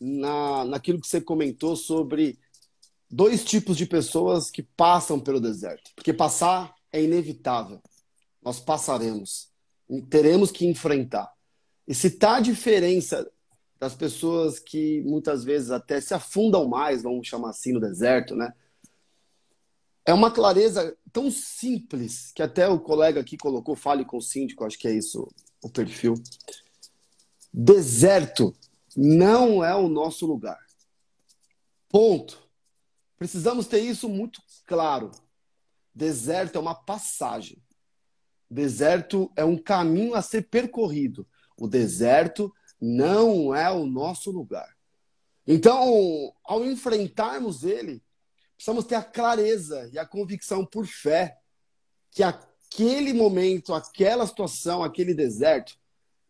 na, 0.00 0.64
naquilo 0.66 1.00
que 1.00 1.08
você 1.08 1.20
comentou 1.20 1.74
sobre 1.74 2.38
dois 3.10 3.44
tipos 3.44 3.76
de 3.76 3.86
pessoas 3.86 4.50
que 4.50 4.62
passam 4.62 5.18
pelo 5.18 5.40
deserto. 5.40 5.90
Porque 5.94 6.12
passar 6.12 6.74
é 6.92 7.02
inevitável. 7.02 7.80
Nós 8.42 8.60
passaremos. 8.60 9.50
Teremos 10.10 10.50
que 10.50 10.66
enfrentar. 10.66 11.32
E 11.86 11.94
se 11.94 12.10
tá 12.10 12.36
a 12.36 12.40
diferença 12.40 13.30
das 13.78 13.94
pessoas 13.94 14.58
que 14.58 15.02
muitas 15.02 15.44
vezes 15.44 15.70
até 15.70 16.00
se 16.00 16.12
afundam 16.12 16.66
mais, 16.68 17.02
vamos 17.02 17.26
chamar 17.26 17.50
assim, 17.50 17.72
no 17.72 17.80
deserto, 17.80 18.34
né? 18.34 18.52
É 20.04 20.12
uma 20.12 20.30
clareza 20.30 20.96
tão 21.12 21.30
simples 21.30 22.32
que 22.34 22.42
até 22.42 22.68
o 22.68 22.80
colega 22.80 23.20
aqui 23.20 23.36
colocou, 23.36 23.76
fale 23.76 24.04
com 24.04 24.16
o 24.16 24.22
síndico, 24.22 24.64
acho 24.64 24.78
que 24.78 24.88
é 24.88 24.92
isso 24.92 25.28
o 25.62 25.68
perfil. 25.68 26.14
Deserto 27.52 28.54
não 28.96 29.62
é 29.62 29.74
o 29.74 29.88
nosso 29.88 30.26
lugar. 30.26 30.58
Ponto. 31.88 32.47
Precisamos 33.18 33.66
ter 33.66 33.80
isso 33.80 34.08
muito 34.08 34.40
claro. 34.66 35.10
Deserto 35.94 36.56
é 36.56 36.60
uma 36.60 36.74
passagem. 36.74 37.60
Deserto 38.48 39.30
é 39.34 39.44
um 39.44 39.58
caminho 39.58 40.14
a 40.14 40.22
ser 40.22 40.48
percorrido. 40.48 41.26
O 41.56 41.66
deserto 41.66 42.54
não 42.80 43.54
é 43.54 43.70
o 43.70 43.84
nosso 43.84 44.30
lugar. 44.30 44.76
Então, 45.46 46.32
ao 46.44 46.64
enfrentarmos 46.64 47.64
ele, 47.64 48.02
precisamos 48.54 48.84
ter 48.84 48.94
a 48.94 49.02
clareza 49.02 49.90
e 49.92 49.98
a 49.98 50.06
convicção 50.06 50.64
por 50.64 50.86
fé 50.86 51.38
que 52.10 52.22
aquele 52.22 53.12
momento, 53.12 53.74
aquela 53.74 54.26
situação, 54.26 54.84
aquele 54.84 55.14
deserto 55.14 55.76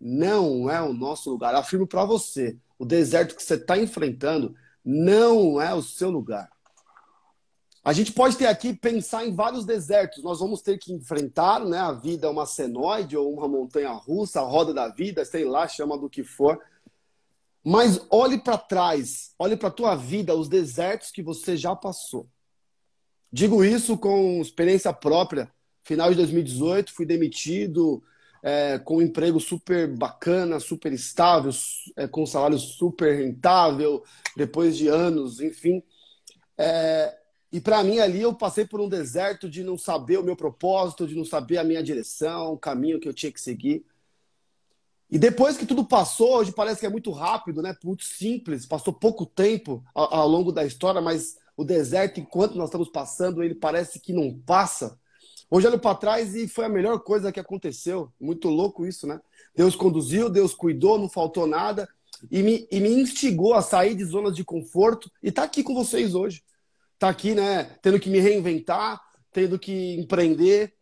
não 0.01 0.71
é 0.71 0.81
o 0.81 0.93
nosso 0.93 1.31
lugar. 1.31 1.53
Eu 1.53 1.61
afirmo 1.61 1.87
para 1.87 2.05
você, 2.05 2.57
o 2.79 2.85
deserto 2.85 3.35
que 3.35 3.43
você 3.43 3.55
está 3.55 3.77
enfrentando 3.77 4.55
não 4.85 5.61
é 5.61 5.75
o 5.75 5.83
seu 5.83 6.11
lugar. 6.11 6.49
A 7.89 7.93
gente 7.95 8.13
pode 8.13 8.37
ter 8.37 8.45
aqui 8.45 8.75
pensar 8.75 9.25
em 9.25 9.35
vários 9.35 9.65
desertos. 9.65 10.23
Nós 10.23 10.41
vamos 10.41 10.61
ter 10.61 10.77
que 10.77 10.93
enfrentar, 10.93 11.65
né? 11.65 11.79
A 11.79 11.91
vida 11.91 12.27
é 12.27 12.31
uma 12.31 12.45
senoide 12.45 13.17
ou 13.17 13.33
uma 13.33 13.49
montanha 13.49 13.93
russa, 13.93 14.43
a 14.43 14.45
roda 14.45 14.75
da 14.75 14.89
vida, 14.89 15.25
sei 15.25 15.47
lá, 15.47 15.67
chama 15.67 15.97
do 15.97 16.07
que 16.11 16.23
for. 16.23 16.61
Mas 17.65 17.99
olhe 18.11 18.37
para 18.37 18.59
trás, 18.59 19.35
olhe 19.39 19.57
para 19.57 19.69
a 19.69 19.73
tua 19.73 19.97
vida, 19.97 20.35
os 20.35 20.51
desertos 20.51 21.11
que 21.11 21.23
você 21.23 21.57
já 21.57 21.75
passou. 21.75 22.29
Digo 23.33 23.65
isso 23.65 23.97
com 23.97 24.39
experiência 24.43 24.93
própria. 24.93 25.51
Final 25.83 26.11
de 26.11 26.17
2018, 26.17 26.93
fui 26.93 27.07
demitido 27.07 28.03
é, 28.43 28.79
com 28.79 28.99
um 28.99 29.03
emprego 29.03 29.41
super 29.41 29.89
bacana, 29.97 30.61
super 30.61 30.93
estável, 30.93 31.53
é, 31.97 32.07
com 32.07 32.25
um 32.25 32.27
salário 32.27 32.59
super 32.59 33.17
rentável, 33.17 34.05
depois 34.37 34.77
de 34.77 34.89
anos, 34.89 35.41
enfim. 35.41 35.83
É, 36.59 37.18
e 37.51 37.61
para 37.61 37.83
mim 37.83 37.99
ali 37.99 38.21
eu 38.21 38.35
passei 38.35 38.67
por 38.67 38.81
um 38.81 38.89
deserto 38.89 39.49
de 39.49 39.65
não 39.65 39.79
saber 39.79 40.19
o 40.19 40.23
meu 40.23 40.37
propósito, 40.37 41.07
de 41.07 41.15
não 41.15 41.25
saber 41.25 41.57
a 41.59 41.65
minha 41.65 41.83
direção, 41.83 42.53
o 42.53 42.59
caminho 42.59 43.01
que 43.01 43.09
eu 43.09 43.15
tinha 43.15 43.33
que 43.33 43.41
seguir. 43.41 43.85
E 45.11 45.19
depois 45.19 45.57
que 45.57 45.65
tudo 45.65 45.85
passou, 45.85 46.37
hoje 46.37 46.53
parece 46.53 46.81
que 46.81 46.87
é 46.87 46.91
muito 46.91 47.11
rápido, 47.11 47.63
né? 47.63 47.75
Muito 47.83 48.05
simples, 48.05 48.67
passou 48.67 48.93
pouco 48.93 49.25
tempo 49.25 49.83
ao, 49.95 50.15
ao 50.15 50.29
longo 50.29 50.53
da 50.53 50.67
história, 50.67 51.01
mas 51.01 51.39
o 51.57 51.65
deserto, 51.65 52.21
enquanto 52.21 52.57
nós 52.57 52.69
estamos 52.69 52.91
passando, 52.91 53.43
ele 53.43 53.55
parece 53.55 53.99
que 53.99 54.13
não 54.13 54.39
passa. 54.39 54.99
Hoje 55.51 55.67
olho 55.67 55.79
para 55.79 55.97
trás 55.97 56.35
e 56.35 56.47
foi 56.47 56.67
a 56.67 56.69
melhor 56.69 56.99
coisa 57.01 57.33
que 57.33 57.41
aconteceu. 57.41 58.13
Muito 58.21 58.51
louco 58.51 58.87
isso, 58.87 59.07
né? 59.07 59.19
Deus 59.57 59.75
conduziu, 59.75 60.29
Deus 60.29 60.53
cuidou, 60.53 60.99
não 60.99 61.09
faltou 61.09 61.47
nada 61.47 61.89
e 62.31 62.43
me, 62.43 62.69
e 62.71 62.79
me 62.79 62.91
instigou 62.91 63.55
a 63.55 63.63
sair 63.63 63.95
de 63.95 64.05
zonas 64.05 64.37
de 64.37 64.45
conforto 64.45 65.11
e 65.23 65.33
tá 65.33 65.45
aqui 65.45 65.63
com 65.63 65.75
vocês 65.75 66.15
hoje 66.15 66.43
tá 66.99 67.09
aqui, 67.09 67.35
né, 67.35 67.65
tendo 67.81 68.01
que 68.01 68.11
me 68.11 68.19
reinventar, 68.19 69.01
tendo 69.33 69.59
que 69.59 69.95
empreender, 69.95 70.75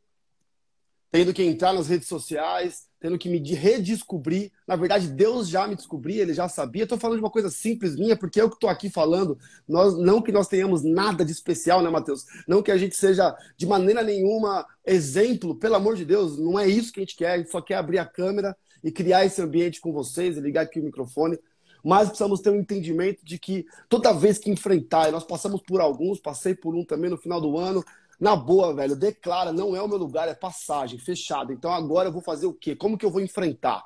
tendo 1.11 1.33
que 1.33 1.43
entrar 1.43 1.73
nas 1.73 1.89
redes 1.89 2.09
sociais, 2.09 2.87
tendo 3.01 3.19
que 3.19 3.29
me 3.29 3.39
redescobrir. 3.55 4.51
Na 4.67 4.77
verdade, 4.77 5.09
Deus 5.09 5.49
já 5.49 5.67
me 5.67 5.77
descobriu, 5.77 6.21
ele 6.21 6.35
já 6.35 6.49
sabia. 6.49 6.83
Estou 6.83 6.99
falando 6.99 7.19
de 7.19 7.25
uma 7.25 7.31
coisa 7.31 7.51
simples 7.51 7.97
minha, 7.97 8.17
porque 8.17 8.41
eu 8.41 8.49
que 8.49 8.57
estou 8.57 8.69
aqui 8.69 8.91
falando, 8.91 9.39
nós, 9.69 9.97
não 9.97 10.21
que 10.21 10.33
nós 10.33 10.49
tenhamos 10.49 10.83
nada 10.83 11.25
de 11.25 11.33
especial, 11.33 11.83
né, 11.83 11.91
Mateus? 11.91 12.25
Não 12.49 12.63
que 12.63 12.71
a 12.71 12.77
gente 12.77 12.97
seja 12.97 13.37
de 13.57 13.67
maneira 13.67 14.03
nenhuma 14.03 14.67
exemplo, 14.85 15.55
pelo 15.55 15.77
amor 15.77 15.97
de 15.97 16.05
Deus, 16.05 16.39
não 16.39 16.59
é 16.59 16.67
isso 16.67 16.93
que 16.93 17.01
a 17.01 17.03
gente 17.03 17.17
quer, 17.17 17.33
a 17.33 17.39
gente 17.39 17.51
só 17.51 17.61
quer 17.61 17.77
abrir 17.77 17.99
a 17.99 18.07
câmera 18.07 18.57
e 18.83 18.91
criar 18.91 19.25
esse 19.25 19.41
ambiente 19.41 19.81
com 19.81 19.93
vocês, 19.93 20.37
e 20.37 20.41
ligar 20.41 20.63
aqui 20.63 20.81
o 20.81 20.85
microfone 20.85 21.39
mas 21.87 22.09
precisamos 22.09 22.41
ter 22.41 22.51
um 22.51 22.57
entendimento 22.57 23.25
de 23.25 23.39
que 23.39 23.65
toda 23.89 24.13
vez 24.13 24.39
que 24.39 24.51
enfrentar, 24.51 25.09
e 25.09 25.13
nós 25.13 25.23
passamos 25.23 25.63
por 25.63 25.81
alguns, 25.81 26.19
passei 26.19 26.53
por 26.53 26.75
um 26.75 26.85
também 26.85 27.09
no 27.09 27.17
final 27.17 27.41
do 27.41 27.57
ano, 27.57 27.85
na 28.19 28.35
boa, 28.35 28.75
velho, 28.75 28.97
declara, 28.97 29.53
não 29.53 29.77
é 29.77 29.81
o 29.81 29.87
meu 29.87 29.97
lugar, 29.97 30.27
é 30.29 30.35
passagem, 30.35 30.99
fechado. 30.99 31.53
Então 31.53 31.71
agora 31.71 32.09
eu 32.09 32.13
vou 32.13 32.21
fazer 32.21 32.47
o 32.47 32.53
quê? 32.53 32.75
Como 32.75 32.99
que 32.99 33.07
eu 33.07 33.11
vou 33.11 33.21
enfrentar? 33.21 33.85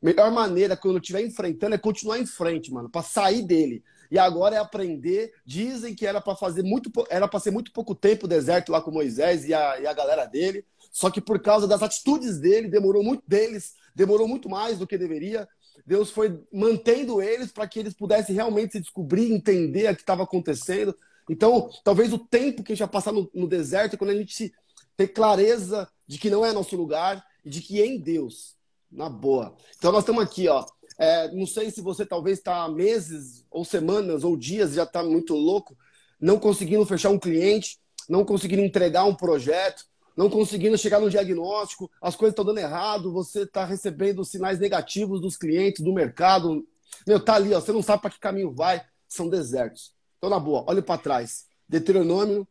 Melhor 0.00 0.30
maneira 0.30 0.76
quando 0.76 0.94
eu 0.94 1.00
estiver 1.00 1.22
enfrentando 1.22 1.74
é 1.74 1.78
continuar 1.78 2.20
em 2.20 2.26
frente, 2.26 2.72
mano, 2.72 2.88
para 2.88 3.02
sair 3.02 3.42
dele. 3.42 3.82
E 4.12 4.16
agora 4.18 4.54
é 4.54 4.58
aprender. 4.60 5.32
Dizem 5.44 5.92
que 5.92 6.06
era 6.06 6.20
para 6.20 6.36
fazer 6.36 6.62
muito, 6.62 6.88
era 7.10 7.26
para 7.26 7.40
ser 7.40 7.50
muito 7.50 7.72
pouco 7.72 7.96
tempo 7.96 8.26
o 8.26 8.28
deserto 8.28 8.70
lá 8.70 8.80
com 8.80 8.92
Moisés 8.92 9.44
e 9.44 9.52
a, 9.52 9.80
e 9.80 9.88
a 9.88 9.92
galera 9.92 10.24
dele. 10.24 10.64
Só 10.92 11.10
que 11.10 11.20
por 11.20 11.42
causa 11.42 11.66
das 11.66 11.82
atitudes 11.82 12.38
dele, 12.38 12.68
demorou 12.68 13.02
muito 13.02 13.24
deles, 13.26 13.74
demorou 13.92 14.28
muito 14.28 14.48
mais 14.48 14.78
do 14.78 14.86
que 14.86 14.96
deveria. 14.96 15.48
Deus 15.86 16.10
foi 16.10 16.40
mantendo 16.52 17.22
eles 17.22 17.52
para 17.52 17.66
que 17.66 17.78
eles 17.78 17.94
pudessem 17.94 18.34
realmente 18.34 18.72
se 18.72 18.80
descobrir, 18.80 19.32
entender 19.32 19.90
o 19.90 19.94
que 19.94 20.02
estava 20.02 20.22
acontecendo. 20.22 20.94
Então, 21.28 21.70
talvez 21.84 22.12
o 22.12 22.18
tempo 22.18 22.62
que 22.62 22.72
a 22.72 22.74
gente 22.74 22.84
vai 22.84 22.92
passar 22.92 23.12
no, 23.12 23.30
no 23.34 23.48
deserto 23.48 23.94
é 23.94 23.96
quando 23.96 24.10
a 24.10 24.16
gente 24.16 24.52
ter 24.96 25.08
clareza 25.08 25.88
de 26.06 26.18
que 26.18 26.30
não 26.30 26.44
é 26.44 26.52
nosso 26.52 26.76
lugar 26.76 27.24
e 27.44 27.50
de 27.50 27.60
que 27.60 27.80
é 27.80 27.86
em 27.86 27.98
Deus, 27.98 28.56
na 28.90 29.08
boa. 29.08 29.56
Então, 29.78 29.92
nós 29.92 30.02
estamos 30.02 30.22
aqui, 30.22 30.48
ó. 30.48 30.64
É, 30.98 31.32
não 31.32 31.46
sei 31.46 31.70
se 31.70 31.80
você 31.80 32.04
talvez 32.04 32.38
está 32.38 32.68
meses 32.68 33.46
ou 33.50 33.64
semanas 33.64 34.22
ou 34.22 34.36
dias 34.36 34.74
já 34.74 34.82
está 34.82 35.02
muito 35.02 35.34
louco, 35.34 35.76
não 36.20 36.38
conseguindo 36.38 36.84
fechar 36.84 37.08
um 37.08 37.18
cliente, 37.18 37.78
não 38.08 38.24
conseguindo 38.24 38.62
entregar 38.62 39.04
um 39.04 39.14
projeto, 39.14 39.86
não 40.20 40.28
conseguindo 40.28 40.76
chegar 40.76 41.00
no 41.00 41.08
diagnóstico, 41.08 41.90
as 41.98 42.14
coisas 42.14 42.32
estão 42.32 42.44
dando 42.44 42.58
errado, 42.58 43.10
você 43.10 43.44
está 43.44 43.64
recebendo 43.64 44.22
sinais 44.22 44.58
negativos 44.58 45.18
dos 45.18 45.34
clientes, 45.34 45.82
do 45.82 45.94
mercado. 45.94 46.62
Meu, 47.06 47.18
tá 47.18 47.36
ali, 47.36 47.54
ó, 47.54 47.58
você 47.58 47.72
não 47.72 47.82
sabe 47.82 48.02
para 48.02 48.10
que 48.10 48.20
caminho 48.20 48.52
vai, 48.52 48.84
são 49.08 49.30
desertos. 49.30 49.94
Então, 50.18 50.28
na 50.28 50.38
boa, 50.38 50.62
olhe 50.68 50.82
para 50.82 51.00
trás. 51.00 51.46
Deuteronômio, 51.66 52.46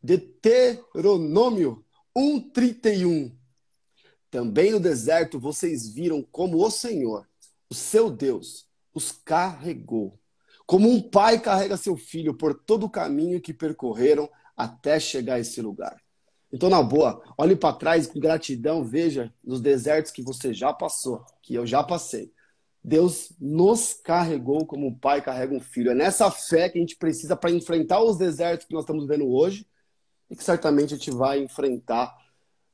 Deuteronômio 0.00 1.84
1:31. 2.16 3.36
Também 4.30 4.70
no 4.70 4.78
deserto 4.78 5.40
vocês 5.40 5.92
viram 5.92 6.22
como 6.22 6.64
o 6.64 6.70
Senhor, 6.70 7.28
o 7.68 7.74
seu 7.74 8.10
Deus, 8.10 8.68
os 8.94 9.10
carregou. 9.10 10.16
Como 10.64 10.88
um 10.88 11.02
pai 11.02 11.40
carrega 11.40 11.76
seu 11.76 11.96
filho 11.96 12.32
por 12.32 12.54
todo 12.54 12.86
o 12.86 12.90
caminho 12.90 13.40
que 13.40 13.52
percorreram 13.52 14.30
até 14.56 15.00
chegar 15.00 15.34
a 15.34 15.40
esse 15.40 15.60
lugar. 15.60 16.00
Então, 16.52 16.70
na 16.70 16.82
boa, 16.82 17.22
olhe 17.36 17.54
para 17.54 17.74
trás 17.74 18.06
com 18.06 18.18
gratidão, 18.18 18.82
veja 18.82 19.32
nos 19.44 19.60
desertos 19.60 20.10
que 20.10 20.22
você 20.22 20.54
já 20.54 20.72
passou, 20.72 21.24
que 21.42 21.54
eu 21.54 21.66
já 21.66 21.82
passei. 21.82 22.32
Deus 22.82 23.32
nos 23.38 23.92
carregou 23.92 24.64
como 24.64 24.86
um 24.86 24.94
pai 24.94 25.20
carrega 25.20 25.54
um 25.54 25.60
filho. 25.60 25.90
É 25.90 25.94
nessa 25.94 26.30
fé 26.30 26.68
que 26.68 26.78
a 26.78 26.80
gente 26.80 26.96
precisa 26.96 27.36
para 27.36 27.50
enfrentar 27.50 28.00
os 28.00 28.16
desertos 28.16 28.66
que 28.66 28.72
nós 28.72 28.84
estamos 28.84 29.06
vendo 29.06 29.28
hoje 29.28 29.66
e 30.30 30.36
que 30.36 30.42
certamente 30.42 30.94
a 30.94 30.96
gente 30.96 31.10
vai 31.10 31.42
enfrentar 31.42 32.16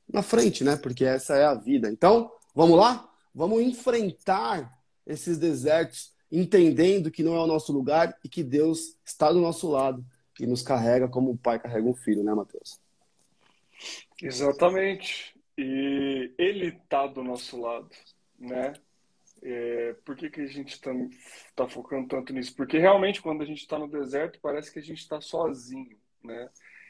na 0.07 0.21
frente, 0.21 0.63
né? 0.63 0.77
Porque 0.77 1.03
essa 1.03 1.35
é 1.35 1.43
a 1.43 1.53
vida. 1.53 1.89
Então, 1.89 2.31
vamos 2.53 2.77
lá? 2.77 3.09
Vamos 3.33 3.61
enfrentar 3.61 4.79
esses 5.05 5.37
desertos, 5.37 6.13
entendendo 6.31 7.11
que 7.11 7.23
não 7.23 7.35
é 7.35 7.39
o 7.39 7.47
nosso 7.47 7.73
lugar 7.73 8.17
e 8.23 8.29
que 8.29 8.43
Deus 8.43 8.97
está 9.03 9.31
do 9.31 9.41
nosso 9.41 9.69
lado 9.69 10.05
e 10.39 10.47
nos 10.47 10.61
carrega 10.61 11.07
como 11.07 11.31
um 11.31 11.37
pai 11.37 11.59
carrega 11.59 11.87
um 11.87 11.93
filho, 11.93 12.23
né, 12.23 12.33
Mateus? 12.33 12.79
Exatamente. 14.21 15.35
E 15.57 16.33
ele 16.37 16.67
está 16.67 17.07
do 17.07 17.23
nosso 17.23 17.59
lado, 17.59 17.89
né? 18.37 18.73
É, 19.41 19.93
por 20.03 20.15
que, 20.15 20.29
que 20.29 20.41
a 20.41 20.47
gente 20.47 20.73
está 20.73 20.91
tá 21.55 21.67
focando 21.67 22.07
tanto 22.07 22.33
nisso? 22.33 22.55
Porque 22.55 22.77
realmente 22.77 23.21
quando 23.21 23.43
a 23.43 23.45
gente 23.45 23.59
está 23.59 23.77
no 23.77 23.87
deserto 23.87 24.39
parece 24.41 24.71
que 24.71 24.79
a 24.79 24.81
gente 24.81 24.99
está 24.99 25.21
sozinho, 25.21 25.97
né? 26.23 26.49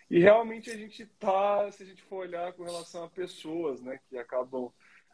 E 0.09 0.19
realmente 0.19 0.69
a 0.69 0.77
gente 0.77 1.03
está, 1.03 1.69
se 1.71 1.83
a 1.83 1.85
gente 1.85 2.01
for 2.03 2.17
olhar 2.17 2.53
com 2.53 2.63
relação 2.63 3.03
a 3.03 3.09
pessoas, 3.09 3.81
né, 3.81 3.99
que 4.07 4.17
acabam 4.17 4.71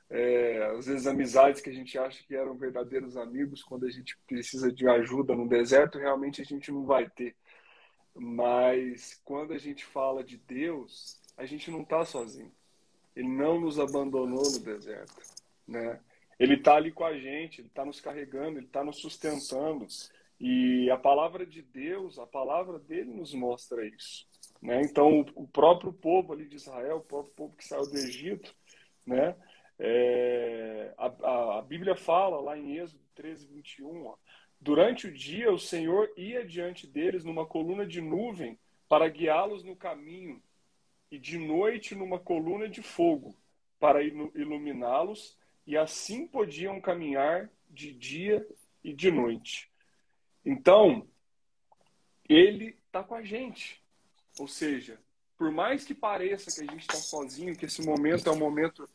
é, 0.09 0.65
às 0.77 0.85
vezes 0.85 1.07
amizades 1.07 1.61
que 1.61 1.69
a 1.69 1.73
gente 1.73 1.97
acha 1.97 2.21
que 2.25 2.35
eram 2.35 2.57
verdadeiros 2.57 3.15
amigos, 3.15 3.63
quando 3.63 3.85
a 3.85 3.89
gente 3.89 4.17
precisa 4.27 4.71
de 4.71 4.87
ajuda 4.87 5.33
no 5.33 5.47
deserto, 5.47 5.97
realmente 5.97 6.41
a 6.41 6.45
gente 6.45 6.71
não 6.71 6.85
vai 6.85 7.09
ter. 7.09 7.35
Mas 8.13 9.21
quando 9.23 9.53
a 9.53 9.57
gente 9.57 9.85
fala 9.85 10.21
de 10.21 10.37
Deus, 10.37 11.20
a 11.41 11.45
gente 11.45 11.71
não 11.71 11.81
está 11.81 12.05
sozinho. 12.05 12.51
Ele 13.15 13.27
não 13.27 13.59
nos 13.59 13.79
abandonou 13.79 14.51
no 14.51 14.59
deserto, 14.59 15.21
né? 15.67 15.99
Ele 16.39 16.53
está 16.55 16.75
ali 16.75 16.91
com 16.91 17.03
a 17.03 17.17
gente, 17.17 17.61
ele 17.61 17.67
está 17.67 17.83
nos 17.83 17.99
carregando, 17.99 18.59
ele 18.59 18.67
está 18.67 18.83
nos 18.83 19.01
sustentando. 19.01 19.87
E 20.39 20.89
a 20.89 20.97
palavra 20.97 21.45
de 21.45 21.61
Deus, 21.61 22.17
a 22.19 22.25
palavra 22.25 22.79
dele 22.79 23.11
nos 23.11 23.33
mostra 23.33 23.85
isso. 23.85 24.27
Né? 24.61 24.81
Então, 24.81 25.25
o 25.35 25.47
próprio 25.47 25.91
povo 25.91 26.33
ali 26.33 26.47
de 26.47 26.55
Israel, 26.55 26.97
o 26.97 27.01
próprio 27.01 27.33
povo 27.33 27.55
que 27.55 27.67
saiu 27.67 27.89
do 27.89 27.97
Egito, 27.97 28.55
né? 29.05 29.35
É, 29.79 30.93
a, 30.97 31.57
a, 31.57 31.61
Bíblia 31.63 31.95
fala 31.95 32.39
lá 32.39 32.55
em 32.55 32.77
Êxodo 32.77 33.03
13, 33.15 33.47
21, 33.47 34.05
ó, 34.05 34.15
durante 34.59 35.07
o 35.07 35.11
dia 35.11 35.51
o 35.51 35.57
Senhor 35.57 36.11
ia 36.15 36.45
diante 36.45 36.85
deles 36.85 37.23
numa 37.23 37.47
coluna 37.47 37.83
de 37.83 37.99
nuvem 37.99 38.59
para 38.87 39.09
guiá-los 39.09 39.63
no 39.63 39.75
caminho, 39.75 40.39
e 41.11 41.19
de 41.19 41.37
noite 41.37 41.93
numa 41.93 42.17
coluna 42.17 42.67
de 42.69 42.81
fogo 42.81 43.35
para 43.79 44.01
iluminá-los, 44.01 45.37
e 45.67 45.77
assim 45.77 46.25
podiam 46.25 46.79
caminhar 46.79 47.49
de 47.69 47.93
dia 47.93 48.47
e 48.83 48.93
de 48.93 49.11
noite. 49.11 49.69
Então, 50.45 51.07
ele 52.27 52.77
está 52.85 53.03
com 53.03 53.15
a 53.15 53.23
gente. 53.23 53.81
Ou 54.39 54.47
seja, 54.47 54.99
por 55.37 55.51
mais 55.51 55.83
que 55.83 55.93
pareça 55.93 56.51
que 56.51 56.67
a 56.67 56.71
gente 56.71 56.81
está 56.81 56.95
sozinho, 56.95 57.55
que 57.55 57.65
esse 57.65 57.85
momento 57.85 58.29
é 58.29 58.31
um 58.31 58.39
momento 58.39 58.87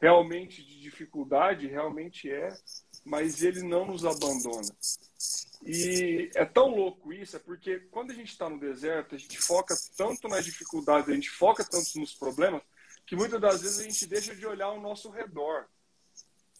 realmente 0.00 0.62
de 0.62 0.80
dificuldade, 0.80 1.66
realmente 1.66 2.30
é, 2.30 2.48
mas 3.06 3.40
ele 3.40 3.62
não 3.62 3.86
nos 3.86 4.04
abandona. 4.04 4.68
E 5.64 6.28
é 6.34 6.44
tão 6.44 6.74
louco 6.74 7.12
isso, 7.12 7.36
é 7.36 7.38
porque 7.38 7.78
quando 7.90 8.10
a 8.10 8.14
gente 8.14 8.32
está 8.32 8.50
no 8.50 8.58
deserto, 8.58 9.14
a 9.14 9.18
gente 9.18 9.38
foca 9.38 9.76
tanto 9.96 10.28
nas 10.28 10.44
dificuldades, 10.44 11.08
a 11.08 11.14
gente 11.14 11.30
foca 11.30 11.64
tanto 11.64 11.98
nos 12.00 12.12
problemas, 12.12 12.60
que 13.06 13.14
muitas 13.14 13.40
das 13.40 13.62
vezes 13.62 13.78
a 13.78 13.82
gente 13.84 14.06
deixa 14.06 14.34
de 14.34 14.44
olhar 14.44 14.66
ao 14.66 14.80
nosso 14.80 15.08
redor. 15.08 15.66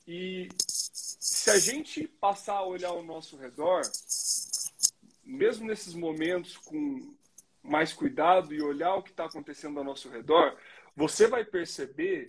E 0.07 0.49
se 0.59 1.51
a 1.51 1.59
gente 1.59 2.07
passar 2.07 2.55
a 2.55 2.65
olhar 2.65 2.91
ao 2.91 3.03
nosso 3.03 3.37
redor, 3.37 3.83
mesmo 5.25 5.67
nesses 5.67 5.95
momentos 5.95 6.57
com 6.57 7.13
mais 7.61 7.93
cuidado 7.93 8.55
e 8.55 8.63
olhar 8.63 8.95
o 8.95 9.03
que 9.03 9.11
está 9.11 9.25
acontecendo 9.25 9.79
ao 9.79 9.85
nosso 9.85 10.09
redor, 10.09 10.57
você 10.95 11.27
vai 11.27 11.45
perceber 11.45 12.29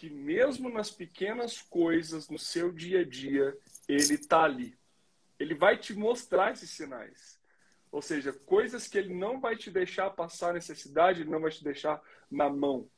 que 0.00 0.08
mesmo 0.08 0.70
nas 0.70 0.90
pequenas 0.90 1.60
coisas 1.60 2.30
no 2.30 2.38
seu 2.38 2.72
dia 2.72 3.00
a 3.00 3.04
dia, 3.04 3.54
ele 3.86 4.14
está 4.14 4.44
ali. 4.44 4.74
Ele 5.38 5.54
vai 5.54 5.76
te 5.76 5.92
mostrar 5.92 6.52
esses 6.52 6.70
sinais. 6.70 7.38
Ou 7.92 8.00
seja, 8.00 8.32
coisas 8.32 8.88
que 8.88 8.96
ele 8.96 9.12
não 9.12 9.38
vai 9.38 9.56
te 9.56 9.70
deixar 9.70 10.08
passar 10.08 10.54
necessidade, 10.54 11.20
ele 11.20 11.28
não 11.28 11.42
vai 11.42 11.50
te 11.50 11.62
deixar 11.62 12.02
na 12.30 12.48
mão. 12.48 12.88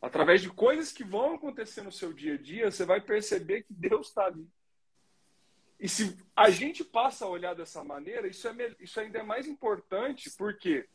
Através 0.00 0.40
de 0.40 0.48
coisas 0.48 0.92
que 0.92 1.04
vão 1.04 1.34
acontecer 1.34 1.82
no 1.82 1.92
seu 1.92 2.10
dia 2.10 2.36
a 2.36 2.38
dia, 2.38 2.70
você 2.70 2.86
vai 2.86 3.02
perceber 3.02 3.64
que 3.64 3.74
Deus 3.74 4.08
está 4.08 4.24
ali. 4.24 4.48
E 5.78 5.86
se 5.90 6.16
a 6.34 6.48
gente 6.48 6.82
passa 6.82 7.26
a 7.26 7.28
olhar 7.28 7.54
dessa 7.54 7.84
maneira, 7.84 8.26
isso, 8.26 8.48
é, 8.48 8.74
isso 8.80 8.98
ainda 8.98 9.18
é 9.18 9.22
mais 9.22 9.46
importante, 9.46 10.30
porque 10.38 10.88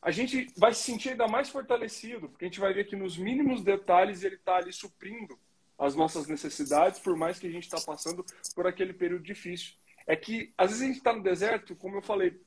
a 0.00 0.10
gente 0.10 0.46
vai 0.56 0.72
se 0.72 0.82
sentir 0.82 1.10
ainda 1.10 1.26
mais 1.26 1.48
fortalecido, 1.48 2.28
porque 2.28 2.44
a 2.44 2.48
gente 2.48 2.60
vai 2.60 2.72
ver 2.72 2.86
que 2.86 2.96
nos 2.96 3.16
mínimos 3.16 3.62
detalhes 3.62 4.22
ele 4.22 4.36
está 4.36 4.56
ali 4.56 4.72
suprindo 4.72 5.38
as 5.78 5.94
nossas 5.94 6.26
necessidades, 6.26 6.98
por 6.98 7.16
mais 7.16 7.38
que 7.38 7.46
a 7.46 7.50
gente 7.50 7.64
está 7.64 7.80
passando 7.80 8.24
por 8.54 8.66
aquele 8.66 8.92
período 8.92 9.22
difícil. 9.22 9.74
É 10.06 10.16
que 10.16 10.52
às 10.56 10.70
vezes 10.70 10.82
a 10.82 10.86
gente 10.86 10.98
está 10.98 11.12
no 11.12 11.22
deserto, 11.22 11.76
como 11.76 11.96
eu 11.96 12.02
falei, 12.02 12.40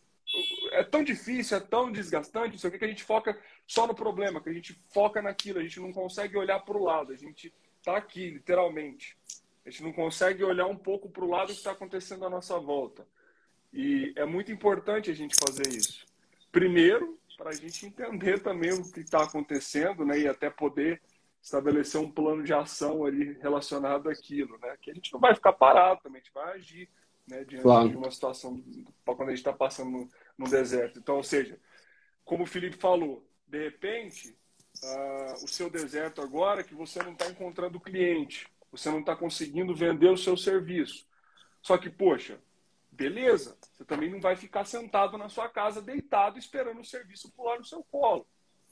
é 0.71 0.83
tão 0.83 1.03
difícil, 1.03 1.57
é 1.57 1.59
tão 1.59 1.91
desgastante, 1.91 2.55
isso 2.55 2.67
aqui 2.67 2.79
que 2.79 2.85
a 2.85 2.87
gente 2.87 3.03
foca 3.03 3.37
só 3.67 3.85
no 3.85 3.93
problema, 3.93 4.41
que 4.41 4.49
a 4.49 4.53
gente 4.53 4.73
foca 4.93 5.21
naquilo, 5.21 5.59
a 5.59 5.63
gente 5.63 5.79
não 5.79 5.91
consegue 5.91 6.37
olhar 6.37 6.59
para 6.61 6.77
o 6.77 6.83
lado, 6.83 7.11
a 7.11 7.17
gente 7.17 7.53
está 7.79 7.97
aqui, 7.97 8.29
literalmente. 8.29 9.17
A 9.65 9.69
gente 9.69 9.83
não 9.83 9.93
consegue 9.93 10.43
olhar 10.43 10.67
um 10.67 10.75
pouco 10.75 11.09
para 11.09 11.23
o 11.23 11.29
lado 11.29 11.47
que 11.47 11.59
está 11.59 11.71
acontecendo 11.71 12.25
à 12.25 12.29
nossa 12.29 12.57
volta. 12.59 13.05
E 13.71 14.13
é 14.15 14.25
muito 14.25 14.51
importante 14.51 15.11
a 15.11 15.13
gente 15.13 15.35
fazer 15.35 15.67
isso. 15.67 16.05
Primeiro, 16.51 17.19
para 17.41 17.49
a 17.49 17.55
gente 17.55 17.87
entender 17.87 18.39
também 18.39 18.71
o 18.71 18.91
que 18.91 18.99
está 18.99 19.23
acontecendo, 19.23 20.05
né? 20.05 20.19
E 20.19 20.27
até 20.27 20.47
poder 20.47 21.01
estabelecer 21.41 21.99
um 21.99 22.11
plano 22.11 22.43
de 22.43 22.53
ação 22.53 23.03
ali 23.03 23.33
relacionado 23.41 24.07
àquilo, 24.07 24.59
né? 24.59 24.77
Que 24.79 24.91
a 24.91 24.93
gente 24.93 25.11
não 25.11 25.19
vai 25.19 25.33
ficar 25.33 25.53
parado 25.53 26.01
também, 26.03 26.21
a 26.21 26.23
gente 26.23 26.33
vai 26.35 26.53
agir, 26.53 26.87
né? 27.27 27.43
Diante 27.43 27.63
claro. 27.63 27.89
de 27.89 27.97
uma 27.97 28.11
situação 28.11 28.63
quando 29.03 29.23
a 29.23 29.31
gente 29.31 29.39
está 29.39 29.51
passando 29.51 29.89
no, 29.89 30.09
no, 30.37 30.47
deserto. 30.47 30.99
Então, 30.99 31.15
ou 31.15 31.23
seja, 31.23 31.59
como 32.23 32.43
o 32.43 32.47
Felipe 32.47 32.77
falou, 32.77 33.27
de 33.47 33.63
repente, 33.63 34.37
uh, 34.83 35.43
o 35.43 35.47
seu 35.47 35.67
deserto 35.67 36.21
agora 36.21 36.61
é 36.61 36.63
que 36.63 36.75
você 36.75 37.01
não 37.01 37.13
está 37.13 37.27
encontrando 37.27 37.79
cliente, 37.79 38.47
você 38.71 38.91
não 38.91 38.99
está 38.99 39.15
conseguindo 39.15 39.73
vender 39.73 40.09
o 40.09 40.17
seu 40.17 40.37
serviço. 40.37 41.07
Só 41.59 41.75
que, 41.75 41.89
poxa, 41.89 42.39
Beleza, 42.91 43.57
você 43.71 43.85
também 43.85 44.09
não 44.09 44.19
vai 44.19 44.35
ficar 44.35 44.65
sentado 44.65 45.17
na 45.17 45.29
sua 45.29 45.47
casa, 45.47 45.81
deitado, 45.81 46.37
esperando 46.37 46.81
o 46.81 46.85
serviço 46.85 47.31
pular 47.31 47.57
no 47.57 47.65
seu 47.65 47.83
colo. 47.83 48.27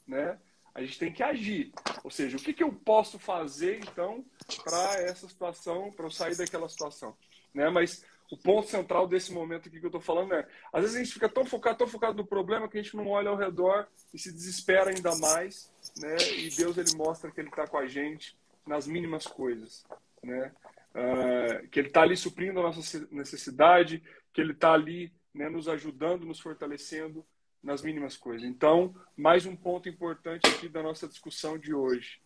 Né? 0.06 0.38
A 0.74 0.82
gente 0.82 0.98
tem 0.98 1.12
que 1.12 1.22
agir. 1.22 1.72
Ou 2.04 2.10
seja, 2.10 2.36
o 2.36 2.40
que, 2.40 2.52
que 2.52 2.62
eu 2.62 2.72
posso 2.72 3.18
fazer, 3.18 3.78
então, 3.78 4.24
para 4.62 5.00
essa 5.02 5.26
situação, 5.26 5.90
para 5.90 6.06
eu 6.06 6.10
sair 6.10 6.36
daquela 6.36 6.68
situação? 6.68 7.16
Né? 7.54 7.68
Mas 7.70 8.04
o 8.30 8.36
ponto 8.36 8.68
central 8.68 9.08
desse 9.08 9.32
momento 9.32 9.68
aqui 9.68 9.80
que 9.80 9.86
eu 9.86 9.88
estou 9.88 10.00
falando 10.00 10.34
é: 10.34 10.46
às 10.72 10.82
vezes 10.82 10.96
a 10.96 10.98
gente 11.00 11.12
fica 11.12 11.28
tão 11.28 11.44
focado, 11.44 11.78
tão 11.78 11.86
focado 11.88 12.16
no 12.16 12.26
problema 12.26 12.68
que 12.68 12.78
a 12.78 12.82
gente 12.82 12.96
não 12.96 13.08
olha 13.08 13.28
ao 13.28 13.36
redor 13.36 13.88
e 14.14 14.18
se 14.18 14.32
desespera 14.32 14.90
ainda 14.90 15.16
mais, 15.16 15.72
né? 15.96 16.16
E 16.36 16.50
Deus 16.50 16.78
ele 16.78 16.94
mostra 16.94 17.30
que 17.30 17.40
ele 17.40 17.48
está 17.48 17.66
com 17.66 17.78
a 17.78 17.86
gente 17.86 18.36
nas 18.64 18.86
mínimas 18.86 19.26
coisas, 19.26 19.84
né? 20.22 20.52
Uh, 20.92 21.68
que 21.68 21.78
ele 21.78 21.88
está 21.88 22.02
ali 22.02 22.16
suprindo 22.16 22.58
a 22.58 22.64
nossa 22.64 23.06
necessidade, 23.12 24.02
que 24.32 24.40
ele 24.40 24.52
está 24.52 24.72
ali 24.72 25.12
né, 25.32 25.48
nos 25.48 25.68
ajudando, 25.68 26.26
nos 26.26 26.40
fortalecendo 26.40 27.24
nas 27.62 27.82
mínimas 27.82 28.16
coisas. 28.16 28.48
Então, 28.48 28.94
mais 29.16 29.46
um 29.46 29.54
ponto 29.54 29.88
importante 29.88 30.46
aqui 30.48 30.68
da 30.68 30.82
nossa 30.82 31.06
discussão 31.06 31.58
de 31.58 31.74
hoje. 31.74 32.20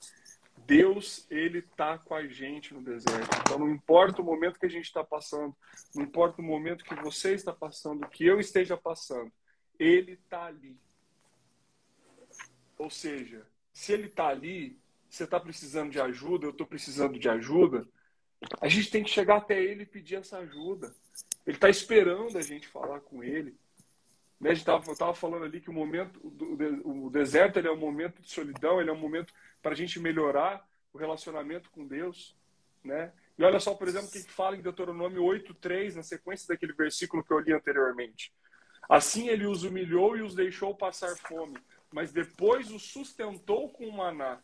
Deus, 0.66 1.26
ele 1.30 1.58
está 1.58 1.98
com 1.98 2.14
a 2.14 2.26
gente 2.26 2.72
no 2.72 2.82
deserto. 2.82 3.36
Então, 3.40 3.58
não 3.58 3.70
importa 3.70 4.22
o 4.22 4.24
momento 4.24 4.58
que 4.58 4.66
a 4.66 4.70
gente 4.70 4.86
está 4.86 5.04
passando, 5.04 5.54
não 5.94 6.04
importa 6.04 6.40
o 6.40 6.44
momento 6.44 6.84
que 6.84 6.94
você 6.94 7.34
está 7.34 7.52
passando, 7.52 8.08
que 8.08 8.24
eu 8.24 8.38
esteja 8.38 8.76
passando, 8.76 9.30
ele 9.78 10.12
está 10.12 10.44
ali. 10.44 10.78
Ou 12.78 12.88
seja, 12.88 13.46
se 13.72 13.92
ele 13.92 14.06
está 14.06 14.28
ali, 14.28 14.78
você 15.10 15.24
está 15.24 15.38
precisando 15.38 15.90
de 15.90 16.00
ajuda, 16.00 16.46
eu 16.46 16.50
estou 16.50 16.66
precisando 16.66 17.18
de 17.18 17.28
ajuda, 17.28 17.86
a 18.60 18.68
gente 18.68 18.90
tem 18.90 19.02
que 19.02 19.10
chegar 19.10 19.36
até 19.36 19.62
ele 19.62 19.82
e 19.82 19.86
pedir 19.86 20.16
essa 20.16 20.38
ajuda. 20.38 20.94
Ele 21.46 21.56
está 21.56 21.68
esperando 21.68 22.36
a 22.36 22.42
gente 22.42 22.66
falar 22.68 23.00
com 23.00 23.22
ele. 23.22 23.56
Né? 24.40 24.50
A 24.50 24.54
gente 24.54 24.68
estava 24.68 25.14
falando 25.14 25.44
ali 25.44 25.60
que 25.60 25.70
o 25.70 25.72
momento, 25.72 26.20
o 26.84 27.10
deserto 27.10 27.58
ele 27.58 27.68
é 27.68 27.72
um 27.72 27.76
momento 27.76 28.20
de 28.20 28.30
solidão, 28.30 28.80
ele 28.80 28.90
é 28.90 28.92
um 28.92 28.98
momento 28.98 29.32
para 29.62 29.72
a 29.72 29.76
gente 29.76 29.98
melhorar 30.00 30.66
o 30.92 30.98
relacionamento 30.98 31.70
com 31.70 31.86
Deus. 31.86 32.36
Né? 32.82 33.12
E 33.38 33.44
olha 33.44 33.60
só, 33.60 33.74
por 33.74 33.88
exemplo, 33.88 34.08
o 34.08 34.10
que 34.10 34.22
fala 34.22 34.56
em 34.56 34.62
Deuteronômio 34.62 35.22
8,3, 35.22 35.96
na 35.96 36.02
sequência 36.02 36.48
daquele 36.48 36.72
versículo 36.72 37.24
que 37.24 37.32
eu 37.32 37.40
li 37.40 37.52
anteriormente. 37.52 38.32
Assim 38.88 39.28
ele 39.28 39.46
os 39.46 39.64
humilhou 39.64 40.16
e 40.16 40.22
os 40.22 40.34
deixou 40.34 40.74
passar 40.74 41.16
fome, 41.16 41.58
mas 41.90 42.12
depois 42.12 42.70
os 42.70 42.82
sustentou 42.82 43.70
com 43.70 43.90
maná, 43.90 44.40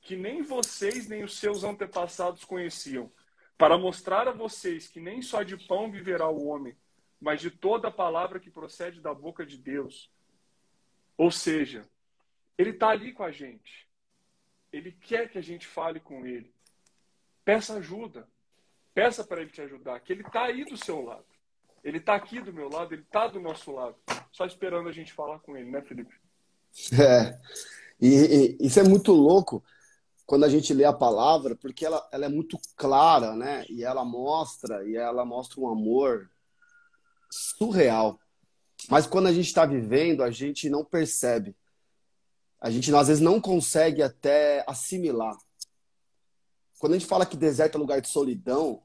que 0.00 0.16
nem 0.16 0.42
vocês 0.42 1.08
nem 1.08 1.24
os 1.24 1.38
seus 1.38 1.64
antepassados 1.64 2.44
conheciam 2.44 3.10
para 3.60 3.76
mostrar 3.76 4.26
a 4.26 4.32
vocês 4.32 4.88
que 4.88 4.98
nem 4.98 5.20
só 5.20 5.42
de 5.42 5.54
pão 5.54 5.92
viverá 5.92 6.26
o 6.30 6.46
homem, 6.46 6.74
mas 7.20 7.42
de 7.42 7.50
toda 7.50 7.88
a 7.88 7.92
palavra 7.92 8.40
que 8.40 8.50
procede 8.50 9.02
da 9.02 9.12
boca 9.12 9.44
de 9.44 9.58
Deus. 9.58 10.10
Ou 11.14 11.30
seja, 11.30 11.86
ele 12.56 12.70
está 12.70 12.88
ali 12.88 13.12
com 13.12 13.22
a 13.22 13.30
gente. 13.30 13.86
Ele 14.72 14.90
quer 14.90 15.28
que 15.28 15.36
a 15.36 15.42
gente 15.42 15.66
fale 15.66 16.00
com 16.00 16.24
ele. 16.24 16.50
Peça 17.44 17.74
ajuda. 17.74 18.26
Peça 18.94 19.22
para 19.22 19.42
ele 19.42 19.50
te 19.50 19.60
ajudar, 19.60 20.00
que 20.00 20.14
ele 20.14 20.22
está 20.22 20.44
aí 20.44 20.64
do 20.64 20.78
seu 20.78 21.02
lado. 21.02 21.26
Ele 21.84 21.98
está 21.98 22.14
aqui 22.14 22.40
do 22.40 22.54
meu 22.54 22.70
lado, 22.70 22.94
ele 22.94 23.02
está 23.02 23.26
do 23.26 23.40
nosso 23.40 23.72
lado. 23.72 23.96
Só 24.32 24.46
esperando 24.46 24.88
a 24.88 24.92
gente 24.92 25.12
falar 25.12 25.38
com 25.40 25.54
ele, 25.54 25.70
né, 25.70 25.82
Felipe? 25.82 26.14
É. 26.98 27.38
E, 28.00 28.56
e 28.58 28.66
isso 28.66 28.80
é 28.80 28.84
muito 28.84 29.12
louco 29.12 29.62
quando 30.30 30.44
a 30.44 30.48
gente 30.48 30.72
lê 30.72 30.84
a 30.84 30.92
palavra, 30.92 31.56
porque 31.56 31.84
ela, 31.84 32.08
ela 32.12 32.26
é 32.26 32.28
muito 32.28 32.56
clara, 32.76 33.34
né? 33.34 33.66
E 33.68 33.82
ela 33.82 34.04
mostra, 34.04 34.88
e 34.88 34.94
ela 34.94 35.24
mostra 35.24 35.60
um 35.60 35.68
amor 35.68 36.30
surreal. 37.28 38.16
Mas 38.88 39.08
quando 39.08 39.26
a 39.26 39.32
gente 39.32 39.48
está 39.48 39.66
vivendo, 39.66 40.22
a 40.22 40.30
gente 40.30 40.70
não 40.70 40.84
percebe. 40.84 41.56
A 42.60 42.70
gente 42.70 42.94
às 42.94 43.08
vezes 43.08 43.20
não 43.20 43.40
consegue 43.40 44.04
até 44.04 44.64
assimilar. 44.68 45.36
Quando 46.78 46.92
a 46.92 46.98
gente 47.00 47.08
fala 47.08 47.26
que 47.26 47.36
deserto 47.36 47.74
é 47.74 47.78
lugar 47.78 48.00
de 48.00 48.06
solidão, 48.06 48.84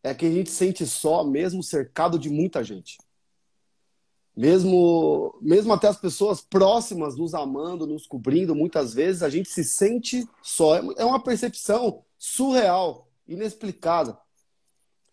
é 0.00 0.14
que 0.14 0.26
a 0.26 0.30
gente 0.30 0.52
sente 0.52 0.86
só, 0.86 1.24
mesmo 1.24 1.60
cercado 1.60 2.16
de 2.16 2.30
muita 2.30 2.62
gente. 2.62 2.98
Mesmo, 4.40 5.38
mesmo 5.38 5.70
até 5.70 5.86
as 5.86 5.98
pessoas 5.98 6.40
próximas 6.40 7.14
nos 7.14 7.34
amando, 7.34 7.86
nos 7.86 8.06
cobrindo, 8.06 8.54
muitas 8.54 8.94
vezes 8.94 9.22
a 9.22 9.28
gente 9.28 9.50
se 9.50 9.62
sente 9.62 10.26
só. 10.42 10.76
É 10.96 11.04
uma 11.04 11.22
percepção 11.22 12.02
surreal, 12.16 13.06
inexplicada. 13.28 14.16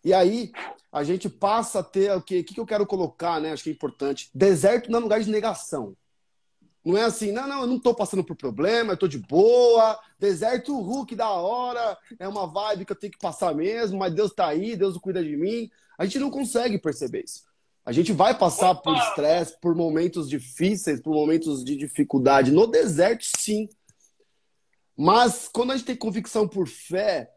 E 0.02 0.14
aí 0.14 0.50
a 0.90 1.04
gente 1.04 1.28
passa 1.28 1.80
a 1.80 1.82
ter 1.82 2.10
o 2.16 2.22
que, 2.22 2.38
o 2.38 2.44
que 2.44 2.58
eu 2.58 2.64
quero 2.64 2.86
colocar, 2.86 3.38
né? 3.38 3.52
Acho 3.52 3.64
que 3.64 3.68
é 3.68 3.72
importante. 3.74 4.30
Deserto 4.34 4.90
não 4.90 4.98
é 4.98 5.02
lugar 5.02 5.20
de 5.20 5.30
negação. 5.30 5.94
Não 6.82 6.96
é 6.96 7.02
assim, 7.02 7.30
não, 7.30 7.46
não, 7.46 7.60
eu 7.60 7.66
não 7.66 7.76
estou 7.76 7.94
passando 7.94 8.24
por 8.24 8.34
problema, 8.34 8.92
eu 8.92 8.94
estou 8.94 9.10
de 9.10 9.18
boa. 9.18 10.00
Deserto, 10.18 10.74
Hulk 10.80 11.14
da 11.14 11.28
hora, 11.28 11.98
é 12.18 12.26
uma 12.26 12.46
vibe 12.46 12.86
que 12.86 12.92
eu 12.92 12.98
tenho 12.98 13.12
que 13.12 13.18
passar 13.18 13.54
mesmo, 13.54 13.98
mas 13.98 14.14
Deus 14.14 14.30
está 14.30 14.46
aí, 14.46 14.74
Deus 14.74 14.96
cuida 14.96 15.22
de 15.22 15.36
mim. 15.36 15.70
A 15.98 16.06
gente 16.06 16.18
não 16.18 16.30
consegue 16.30 16.78
perceber 16.78 17.24
isso. 17.26 17.47
A 17.88 17.92
gente 17.92 18.12
vai 18.12 18.36
passar 18.36 18.74
por 18.74 18.94
estresse, 18.94 19.58
por 19.62 19.74
momentos 19.74 20.28
difíceis, 20.28 21.00
por 21.00 21.14
momentos 21.14 21.64
de 21.64 21.74
dificuldade. 21.74 22.52
No 22.52 22.66
deserto, 22.66 23.24
sim. 23.38 23.66
Mas 24.94 25.48
quando 25.50 25.70
a 25.72 25.74
gente 25.74 25.86
tem 25.86 25.96
convicção 25.96 26.46
por 26.46 26.68
fé, 26.68 27.30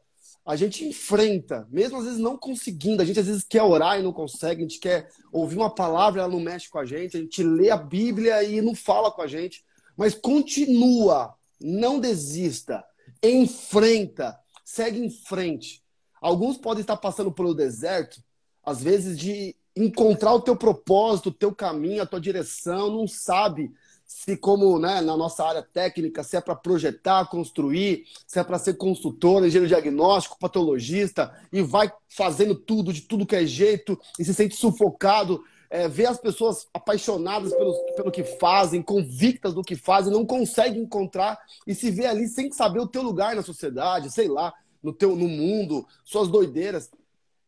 a 0.46 0.58
gente 0.58 0.84
enfrenta, 0.84 1.66
mesmo 1.72 2.00
às 2.00 2.04
vezes 2.04 2.20
não 2.20 2.36
conseguindo, 2.38 3.02
a 3.02 3.06
gente 3.06 3.18
às 3.18 3.28
vezes 3.28 3.46
quer 3.46 3.64
orar 3.64 3.98
e 3.98 4.04
não 4.04 4.12
consegue, 4.12 4.60
a 4.60 4.68
gente 4.68 4.82
quer 4.82 5.08
ouvir 5.32 5.56
uma 5.56 5.74
palavra, 5.74 6.20
ela 6.20 6.30
não 6.30 6.42
mexe 6.42 6.70
com 6.70 6.80
a 6.80 6.86
gente, 6.86 7.16
a 7.16 7.22
gente 7.22 7.42
lê 7.42 7.70
a 7.70 7.78
Bíblia 7.78 8.44
e 8.44 8.60
não 8.60 8.76
fala 8.76 9.10
com 9.10 9.22
a 9.22 9.28
gente, 9.28 9.64
mas 9.96 10.14
continua, 10.14 11.34
não 11.62 11.98
desista, 11.98 12.84
enfrenta, 13.24 14.38
segue 14.66 15.00
em 15.00 15.10
frente. 15.10 15.82
Alguns 16.22 16.58
podem 16.58 16.82
estar 16.82 16.98
passando 16.98 17.32
pelo 17.32 17.54
deserto, 17.54 18.22
às 18.66 18.82
vezes 18.82 19.18
de 19.18 19.56
encontrar 19.76 20.34
o 20.34 20.42
teu 20.42 20.56
propósito, 20.56 21.30
o 21.30 21.34
teu 21.34 21.54
caminho, 21.54 22.02
a 22.02 22.06
tua 22.06 22.20
direção, 22.20 22.90
não 22.90 23.08
sabe 23.08 23.72
se 24.06 24.36
como 24.36 24.78
né, 24.78 25.00
na 25.00 25.16
nossa 25.16 25.44
área 25.44 25.64
técnica, 25.64 26.22
se 26.22 26.36
é 26.36 26.42
para 26.42 26.54
projetar, 26.54 27.30
construir, 27.30 28.04
se 28.28 28.38
é 28.38 28.44
para 28.44 28.60
ser 28.60 28.74
consultor, 28.74 29.46
engenheiro 29.46 29.70
diagnóstico, 29.70 30.38
patologista, 30.38 31.34
e 31.52 31.62
vai 31.62 31.90
fazendo 32.10 32.54
tudo, 32.54 32.92
de 32.92 33.02
tudo 33.02 33.26
que 33.26 33.38
é 33.38 33.46
jeito, 33.46 33.98
e 34.20 34.26
se 34.26 34.34
sente 34.34 34.58
sufocado, 34.58 35.42
é, 35.70 35.88
vê 35.88 36.06
as 36.06 36.20
pessoas 36.20 36.68
apaixonadas 36.74 37.54
pelo, 37.54 37.74
pelo 37.96 38.12
que 38.12 38.26
fazem, 38.26 38.82
convictas 38.82 39.54
do 39.54 39.64
que 39.64 39.78
fazem, 39.78 40.12
não 40.12 40.26
consegue 40.26 40.78
encontrar 40.78 41.40
e 41.66 41.74
se 41.74 41.90
vê 41.90 42.06
ali 42.06 42.28
sem 42.28 42.52
saber 42.52 42.80
o 42.80 42.88
teu 42.88 43.02
lugar 43.02 43.34
na 43.34 43.42
sociedade, 43.42 44.12
sei 44.12 44.28
lá, 44.28 44.54
no, 44.84 44.92
teu, 44.92 45.16
no 45.16 45.30
mundo, 45.30 45.88
suas 46.04 46.28
doideiras. 46.28 46.92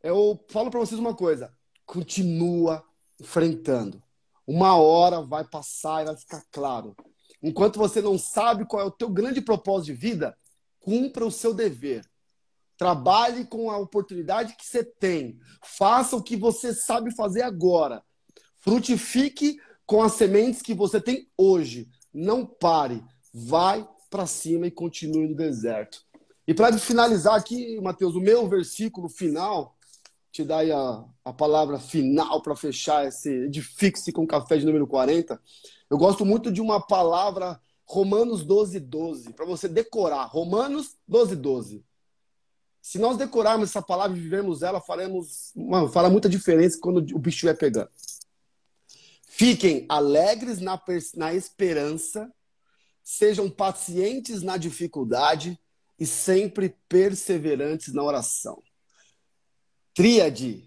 Eu 0.03 0.43
falo 0.49 0.69
para 0.69 0.79
vocês 0.79 0.99
uma 0.99 1.15
coisa, 1.15 1.51
continua 1.85 2.83
enfrentando 3.19 4.03
uma 4.45 4.77
hora 4.77 5.21
vai 5.21 5.43
passar 5.43 6.01
e 6.01 6.05
vai 6.05 6.17
ficar 6.17 6.43
claro. 6.51 6.95
Enquanto 7.41 7.77
você 7.77 8.01
não 8.01 8.17
sabe 8.17 8.65
qual 8.65 8.81
é 8.81 8.85
o 8.85 8.91
teu 8.91 9.09
grande 9.09 9.41
propósito 9.41 9.87
de 9.87 9.93
vida, 9.93 10.37
cumpra 10.79 11.25
o 11.25 11.31
seu 11.31 11.53
dever. 11.53 12.05
Trabalhe 12.77 13.45
com 13.45 13.69
a 13.69 13.77
oportunidade 13.77 14.55
que 14.55 14.65
você 14.65 14.83
tem. 14.83 15.39
Faça 15.63 16.15
o 16.15 16.23
que 16.23 16.35
você 16.35 16.73
sabe 16.73 17.15
fazer 17.15 17.41
agora. 17.41 18.03
Frutifique 18.57 19.59
com 19.85 20.01
as 20.01 20.13
sementes 20.13 20.61
que 20.61 20.73
você 20.73 20.99
tem 20.99 21.29
hoje. 21.37 21.89
Não 22.13 22.45
pare. 22.45 23.03
Vai 23.33 23.87
para 24.09 24.25
cima 24.25 24.67
e 24.67 24.71
continue 24.71 25.27
no 25.27 25.35
deserto. 25.35 26.01
E 26.47 26.53
para 26.53 26.77
finalizar 26.77 27.35
aqui, 27.35 27.79
Mateus, 27.81 28.15
o 28.15 28.21
meu 28.21 28.47
versículo 28.47 29.07
final 29.07 29.72
te 30.33 30.43
dar 30.43 30.65
a, 30.71 31.05
a 31.23 31.31
palavra 31.31 31.77
final 31.77 32.41
para 32.41 32.55
fechar 32.55 33.07
esse 33.07 33.29
edifique 33.45 34.11
com 34.11 34.25
café 34.25 34.57
de 34.57 34.65
número 34.65 34.87
40. 34.87 35.39
Eu 35.87 35.95
gosto 35.95 36.25
muito 36.25 36.51
de 36.51 36.59
uma 36.59 36.81
palavra, 36.81 37.61
Romanos 37.85 38.43
12, 38.43 38.79
12, 38.79 39.33
para 39.33 39.45
você 39.45 39.67
decorar. 39.67 40.25
Romanos 40.25 40.97
12, 41.07 41.35
12. 41.35 41.85
Se 42.81 42.97
nós 42.97 43.15
decorarmos 43.15 43.69
essa 43.69 43.81
palavra 43.81 44.17
e 44.17 44.19
vivermos 44.19 44.63
ela, 44.63 44.81
faremos, 44.81 45.53
mano, 45.55 45.87
fará 45.87 46.09
muita 46.09 46.27
diferença 46.27 46.79
quando 46.81 46.97
o 46.97 47.19
bicho 47.19 47.35
estiver 47.35 47.55
pegando. 47.55 47.89
Fiquem 49.27 49.85
alegres 49.87 50.59
na, 50.59 50.81
na 51.15 51.33
esperança, 51.35 52.33
sejam 53.03 53.51
pacientes 53.51 54.41
na 54.41 54.57
dificuldade 54.57 55.59
e 55.99 56.07
sempre 56.07 56.75
perseverantes 56.89 57.93
na 57.93 58.01
oração. 58.01 58.63
Tríade. 59.93 60.63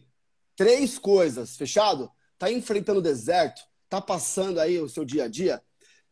Três 0.54 0.98
coisas, 0.98 1.56
fechado? 1.56 2.10
Tá 2.38 2.50
enfrentando 2.50 3.00
o 3.00 3.02
deserto, 3.02 3.62
tá 3.88 4.00
passando 4.00 4.58
aí 4.60 4.78
o 4.78 4.88
seu 4.88 5.04
dia 5.04 5.24
a 5.24 5.28
dia. 5.28 5.62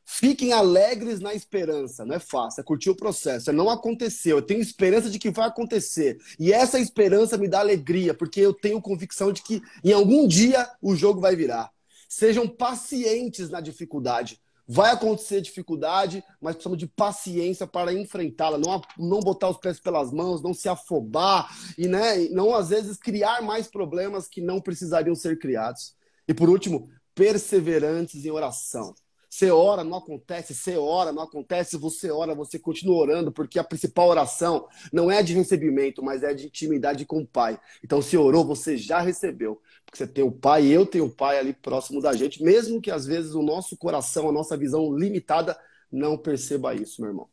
Fiquem 0.07 0.53
alegres 0.53 1.21
na 1.21 1.35
esperança. 1.35 2.05
Não 2.05 2.17
é 2.17 2.19
fácil, 2.19 2.61
é 2.61 2.65
curtir 2.65 2.91
o 2.91 2.97
processo. 2.97 3.49
É 3.49 3.53
não 3.53 3.71
aconteceu. 3.71 4.37
Eu 4.37 4.43
tenho 4.43 4.61
esperança 4.61 5.09
de 5.09 5.19
que 5.19 5.31
vai 5.31 5.49
acontecer. 5.49 6.19
E 6.39 6.53
essa 6.53 6.79
esperança 6.79 7.39
me 7.39 7.49
dá 7.49 7.61
alegria, 7.61 8.13
porque 8.13 8.41
eu 8.41 8.53
tenho 8.53 8.83
convicção 8.83 9.33
de 9.33 9.43
que 9.43 9.63
em 9.83 9.93
algum 9.93 10.29
dia 10.29 10.69
o 10.83 10.95
jogo 10.95 11.21
vai 11.21 11.35
virar. 11.35 11.73
Sejam 12.09 12.47
pacientes 12.47 13.49
na 13.49 13.61
dificuldade. 13.61 14.41
Vai 14.67 14.93
acontecer 14.93 15.41
dificuldade, 15.41 16.25
mas 16.41 16.55
precisamos 16.55 16.79
de 16.79 16.87
paciência 16.87 17.67
para 17.67 17.93
enfrentá-la, 17.93 18.57
não, 18.57 18.81
não 18.99 19.21
botar 19.21 19.51
os 19.51 19.59
pés 19.59 19.79
pelas 19.79 20.11
mãos, 20.11 20.43
não 20.43 20.55
se 20.55 20.69
afobar 20.69 21.49
e 21.77 21.87
né, 21.87 22.29
não 22.31 22.55
às 22.55 22.71
vezes 22.71 22.97
criar 22.97 23.43
mais 23.43 23.69
problemas 23.69 24.27
que 24.27 24.41
não 24.41 24.61
precisariam 24.61 25.15
ser 25.15 25.39
criados. 25.39 25.95
E 26.27 26.33
por 26.33 26.49
último, 26.49 26.89
perseverantes 27.15 28.25
em 28.25 28.31
oração. 28.31 28.95
Você 29.35 29.51
ora, 29.51 29.83
não 29.83 29.99
acontece, 29.99 30.55
você 30.55 30.77
ora, 30.77 31.11
não 31.11 31.25
acontece, 31.25 31.77
você 31.77 32.09
ora, 32.09 32.37
você 32.37 32.57
continua 32.57 32.99
orando, 32.99 33.33
porque 33.33 33.59
a 33.59 33.65
principal 33.65 34.07
oração 34.07 34.69
não 34.93 35.11
é 35.11 35.25
de 35.25 35.35
recebimento, 35.35 36.05
mas 36.05 36.23
é 36.23 36.33
de 36.33 36.47
intimidade 36.47 37.05
com 37.05 37.19
o 37.19 37.27
Pai. 37.27 37.61
Então, 37.83 38.01
se 38.01 38.17
orou, 38.17 38.45
você 38.45 38.77
já 38.77 39.01
recebeu. 39.01 39.61
Porque 39.85 39.99
você 39.99 40.07
tem 40.07 40.23
o 40.23 40.31
Pai, 40.31 40.67
eu 40.67 40.87
tenho 40.87 41.07
o 41.07 41.11
Pai 41.11 41.37
ali 41.37 41.53
próximo 41.53 42.01
da 42.01 42.13
gente, 42.13 42.45
mesmo 42.45 42.81
que 42.81 42.93
às 42.93 43.07
vezes 43.07 43.35
o 43.35 43.43
nosso 43.43 43.77
coração, 43.77 44.29
a 44.29 44.33
nossa 44.33 44.57
visão 44.57 44.97
limitada, 44.97 45.59
não 45.91 46.17
perceba 46.17 46.73
isso, 46.73 47.03
meu 47.03 47.11
irmão. 47.11 47.29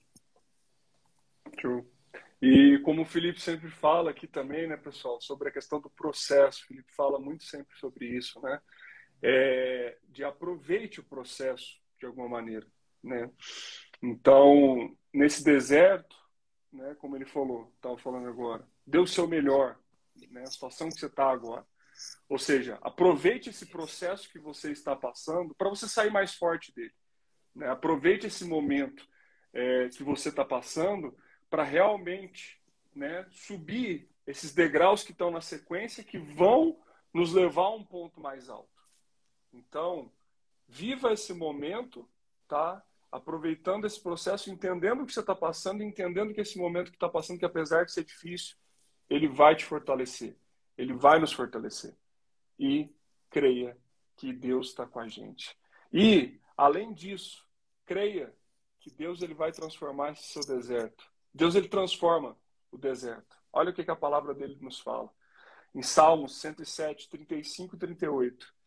True. 1.56 1.84
E 2.42 2.80
como 2.80 3.04
o 3.04 3.06
Felipe 3.06 3.40
sempre 3.40 3.70
fala 3.70 4.10
aqui 4.10 4.26
também, 4.26 4.68
né, 4.68 4.76
pessoal, 4.76 5.22
sobre 5.22 5.50
a 5.50 5.52
questão 5.52 5.80
do 5.80 5.92
processo, 5.92 6.64
o 6.64 6.68
Felipe 6.70 6.92
fala 6.92 7.20
muito 7.20 7.44
sempre 7.44 7.78
sobre 7.78 8.08
isso, 8.08 8.42
né? 8.42 8.60
É, 9.22 9.98
de 10.10 10.24
aproveite 10.24 11.00
o 11.00 11.04
processo 11.04 11.80
de 12.02 12.08
alguma 12.08 12.28
maneira, 12.28 12.68
né? 13.02 13.32
Então, 14.02 14.98
nesse 15.14 15.44
deserto, 15.44 16.16
né, 16.74 16.96
como 16.96 17.16
ele 17.16 17.26
falou, 17.26 17.72
estava 17.76 17.96
falando 17.98 18.28
agora, 18.28 18.68
dê 18.86 18.98
o 18.98 19.06
seu 19.06 19.28
melhor, 19.28 19.80
né, 20.32 20.42
a 20.42 20.48
situação 20.48 20.90
que 20.90 21.00
você 21.00 21.06
está 21.06 21.30
agora. 21.30 21.66
Ou 22.28 22.40
seja, 22.40 22.80
aproveite 22.82 23.52
esse 23.52 23.68
processo 23.68 24.30
que 24.30 24.40
você 24.40 24.72
está 24.72 24.96
passando 24.96 25.54
para 25.54 25.70
você 25.70 25.88
sair 25.88 26.12
mais 26.12 26.34
forte 26.34 26.74
dele. 26.74 26.94
Né? 27.54 27.70
Aproveite 27.70 28.26
esse 28.26 28.44
momento 28.46 29.08
é, 29.54 29.90
que 29.90 30.04
você 30.04 30.30
está 30.30 30.44
passando 30.44 31.16
para 31.50 31.64
realmente 31.64 32.60
né, 32.96 33.28
subir 33.30 34.10
esses 34.26 34.54
degraus 34.54 35.04
que 35.04 35.12
estão 35.12 35.30
na 35.30 35.42
sequência 35.42 36.04
que 36.04 36.18
vão 36.18 36.80
nos 37.14 37.34
levar 37.34 37.66
a 37.66 37.76
um 37.76 37.86
ponto 37.86 38.20
mais 38.20 38.50
alto. 38.50 38.70
Então, 39.54 40.12
Viva 40.74 41.12
esse 41.12 41.34
momento, 41.34 42.08
tá? 42.48 42.82
Aproveitando 43.12 43.86
esse 43.86 44.02
processo, 44.02 44.50
entendendo 44.50 45.02
o 45.02 45.06
que 45.06 45.12
você 45.12 45.20
está 45.20 45.36
passando, 45.36 45.84
entendendo 45.84 46.34
que 46.34 46.40
esse 46.40 46.58
momento 46.58 46.92
que 46.92 46.96
está 46.96 47.10
passando, 47.10 47.38
que 47.38 47.44
apesar 47.44 47.84
de 47.84 47.92
ser 47.92 48.06
difícil, 48.06 48.56
ele 49.10 49.28
vai 49.28 49.54
te 49.54 49.66
fortalecer. 49.66 50.38
Ele 50.78 50.94
vai 50.94 51.20
nos 51.20 51.34
fortalecer. 51.34 51.94
E 52.58 52.90
creia 53.30 53.78
que 54.16 54.32
Deus 54.32 54.68
está 54.68 54.88
com 54.88 55.02
a 55.02 55.10
gente. 55.10 55.58
E, 55.92 56.40
além 56.56 56.94
disso, 56.94 57.46
creia 57.86 58.34
que 58.80 58.90
Deus 58.90 59.22
ele 59.22 59.34
vai 59.34 59.52
transformar 59.52 60.14
esse 60.14 60.24
seu 60.24 60.42
deserto. 60.42 61.04
Deus 61.34 61.54
ele 61.54 61.68
transforma 61.68 62.38
o 62.72 62.78
deserto. 62.78 63.38
Olha 63.52 63.72
o 63.72 63.74
que, 63.74 63.84
que 63.84 63.92
a 63.92 63.96
palavra 63.96 64.34
dele 64.34 64.58
nos 64.62 64.80
fala. 64.80 65.10
Em 65.76 65.82
Salmos 65.82 66.40
107, 66.40 67.10
35 67.10 67.76
e 67.76 67.78
38. 67.78 68.61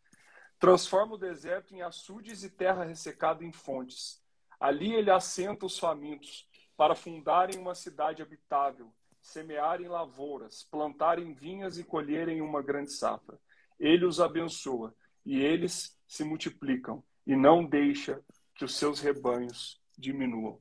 Transforma 0.64 1.16
o 1.16 1.18
deserto 1.18 1.74
em 1.74 1.82
açudes 1.82 2.42
e 2.42 2.48
terra 2.48 2.84
ressecada 2.84 3.44
em 3.44 3.52
fontes. 3.52 4.22
Ali 4.58 4.94
ele 4.94 5.10
assenta 5.10 5.66
os 5.66 5.78
famintos. 5.78 6.48
para 6.74 6.94
fundarem 6.94 7.58
uma 7.58 7.74
cidade 7.74 8.22
habitável, 8.22 8.90
semearem 9.20 9.88
lavouras, 9.88 10.66
plantarem 10.70 11.34
vinhas 11.34 11.76
e 11.78 11.84
colherem 11.84 12.40
uma 12.40 12.62
grande 12.62 12.92
safra. 12.92 13.38
Ele 13.78 14.06
os 14.06 14.20
abençoa 14.20 14.96
e 15.22 15.38
eles 15.38 16.00
se 16.08 16.24
multiplicam 16.24 17.04
e 17.26 17.36
não 17.36 17.62
deixa 17.62 18.24
que 18.54 18.64
os 18.64 18.74
seus 18.74 19.00
rebanhos 19.00 19.78
diminuam. 19.98 20.58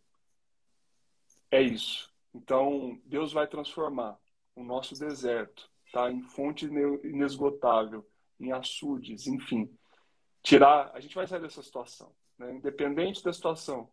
É 1.50 1.62
isso. 1.62 2.14
Então, 2.36 3.02
Deus 3.06 3.32
vai 3.32 3.48
transformar 3.48 4.20
o 4.54 4.66
nosso 4.66 5.00
deserto 5.00 5.72
tá, 5.94 6.12
em 6.12 6.22
fonte 6.22 6.66
inesgotável, 6.66 8.06
em 8.38 8.52
açudes, 8.52 9.28
enfim. 9.28 9.74
Tirar, 10.44 10.92
a 10.94 11.00
gente 11.00 11.16
vai 11.16 11.26
sair 11.26 11.42
dessa 11.42 11.64
situação. 11.64 12.14
Né? 12.38 12.54
Independente 12.54 13.24
da 13.24 13.32
situação 13.32 13.90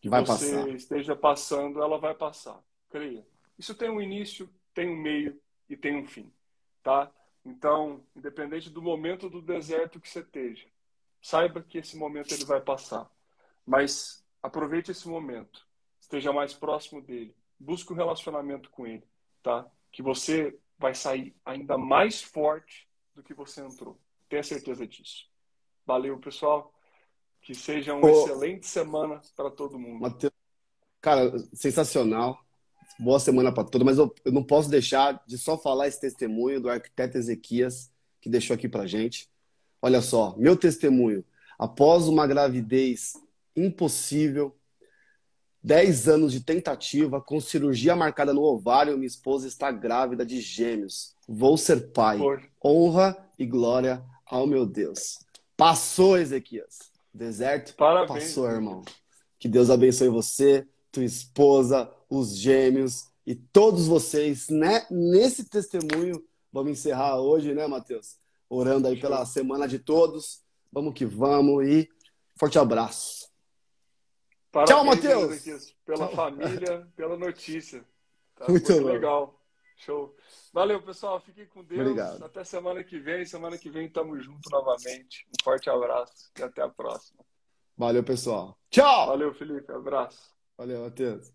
que 0.00 0.08
vai 0.08 0.26
você 0.26 0.52
passar. 0.52 0.68
esteja 0.70 1.16
passando, 1.16 1.80
ela 1.80 1.96
vai 1.96 2.12
passar. 2.12 2.60
Creia. 2.90 3.24
Isso 3.56 3.74
tem 3.74 3.88
um 3.88 4.00
início, 4.00 4.50
tem 4.74 4.90
um 4.90 4.96
meio 4.96 5.40
e 5.68 5.76
tem 5.76 5.96
um 5.96 6.04
fim. 6.04 6.30
Tá? 6.82 7.10
Então, 7.44 8.04
independente 8.16 8.68
do 8.68 8.82
momento 8.82 9.30
do 9.30 9.40
deserto 9.40 10.00
que 10.00 10.08
você 10.08 10.20
esteja, 10.20 10.66
saiba 11.20 11.62
que 11.62 11.78
esse 11.78 11.96
momento 11.96 12.34
ele 12.34 12.44
vai 12.44 12.60
passar. 12.60 13.08
Mas 13.64 14.24
aproveite 14.42 14.90
esse 14.90 15.08
momento. 15.08 15.64
Esteja 16.00 16.32
mais 16.32 16.52
próximo 16.52 17.00
dele. 17.00 17.34
Busque 17.58 17.92
um 17.92 17.96
relacionamento 17.96 18.68
com 18.70 18.86
ele, 18.86 19.06
tá? 19.40 19.70
Que 19.92 20.02
você 20.02 20.58
vai 20.76 20.94
sair 20.96 21.32
ainda 21.44 21.78
mais 21.78 22.20
forte 22.20 22.88
do 23.14 23.22
que 23.22 23.32
você 23.32 23.60
entrou. 23.60 23.96
Tenha 24.28 24.42
certeza 24.42 24.84
disso. 24.84 25.31
Valeu, 25.86 26.18
pessoal. 26.18 26.72
Que 27.40 27.54
seja 27.54 27.94
uma 27.94 28.06
Ô, 28.06 28.10
excelente 28.10 28.66
semana 28.66 29.20
para 29.36 29.50
todo 29.50 29.78
mundo. 29.78 30.00
Mateus, 30.00 30.32
cara, 31.00 31.32
sensacional. 31.52 32.38
Boa 32.98 33.18
semana 33.18 33.52
para 33.52 33.64
todos, 33.64 33.84
mas 33.84 33.98
eu, 33.98 34.14
eu, 34.24 34.30
não 34.30 34.44
posso 34.44 34.68
deixar 34.70 35.20
de 35.26 35.36
só 35.38 35.58
falar 35.58 35.88
esse 35.88 36.00
testemunho 36.00 36.60
do 36.60 36.70
arquiteto 36.70 37.18
Ezequias, 37.18 37.90
que 38.20 38.28
deixou 38.28 38.54
aqui 38.54 38.68
para 38.68 38.86
gente. 38.86 39.28
Olha 39.80 40.00
só, 40.00 40.36
meu 40.36 40.56
testemunho. 40.56 41.24
Após 41.58 42.06
uma 42.06 42.26
gravidez 42.26 43.14
impossível, 43.56 44.54
10 45.62 46.08
anos 46.08 46.32
de 46.32 46.40
tentativa, 46.40 47.20
com 47.20 47.40
cirurgia 47.40 47.94
marcada 47.94 48.32
no 48.32 48.42
ovário, 48.42 48.96
minha 48.96 49.06
esposa 49.06 49.46
está 49.46 49.70
grávida 49.70 50.26
de 50.26 50.40
gêmeos. 50.40 51.16
Vou 51.26 51.56
ser 51.56 51.92
pai. 51.92 52.18
Por... 52.18 52.42
Honra 52.64 53.16
e 53.38 53.46
glória 53.46 54.04
ao 54.26 54.46
meu 54.46 54.66
Deus. 54.66 55.18
Passou, 55.62 56.18
Ezequias. 56.18 56.90
Deserto 57.14 57.76
Parabéns, 57.76 58.24
passou, 58.24 58.50
irmão. 58.50 58.82
Que 59.38 59.46
Deus 59.46 59.70
abençoe 59.70 60.08
você, 60.08 60.66
tua 60.90 61.04
esposa, 61.04 61.88
os 62.10 62.36
gêmeos 62.36 63.06
e 63.24 63.36
todos 63.36 63.86
vocês, 63.86 64.48
né? 64.48 64.84
Nesse 64.90 65.48
testemunho, 65.48 66.20
vamos 66.52 66.72
encerrar 66.72 67.20
hoje, 67.20 67.54
né, 67.54 67.64
Matheus? 67.68 68.16
Orando 68.50 68.88
aí 68.88 69.00
pela 69.00 69.24
semana 69.24 69.68
de 69.68 69.78
todos. 69.78 70.42
Vamos 70.72 70.94
que 70.94 71.06
vamos 71.06 71.64
e 71.64 71.88
forte 72.34 72.58
abraço. 72.58 73.30
Parabéns, 74.50 74.76
Tchau, 74.76 74.84
Matheus. 74.84 75.76
Pela 75.86 76.08
Tchau. 76.08 76.16
família, 76.16 76.88
pela 76.96 77.16
notícia. 77.16 77.84
Tá 78.34 78.46
muito, 78.50 78.68
muito 78.72 78.84
legal. 78.84 79.40
Show. 79.82 80.14
Valeu, 80.52 80.80
pessoal. 80.82 81.20
Fiquem 81.20 81.46
com 81.46 81.62
Deus. 81.62 81.80
Obrigado. 81.80 82.24
Até 82.24 82.44
semana 82.44 82.82
que 82.82 82.98
vem. 82.98 83.24
Semana 83.24 83.58
que 83.58 83.68
vem 83.68 83.86
estamos 83.86 84.24
juntos 84.24 84.50
novamente. 84.50 85.26
Um 85.28 85.44
forte 85.44 85.68
abraço 85.68 86.30
e 86.38 86.42
até 86.42 86.62
a 86.62 86.68
próxima. 86.68 87.24
Valeu, 87.76 88.04
pessoal. 88.04 88.56
Tchau. 88.70 89.06
Valeu, 89.08 89.34
Felipe. 89.34 89.72
Abraço. 89.72 90.32
Valeu, 90.56 90.82
Matheus. 90.82 91.30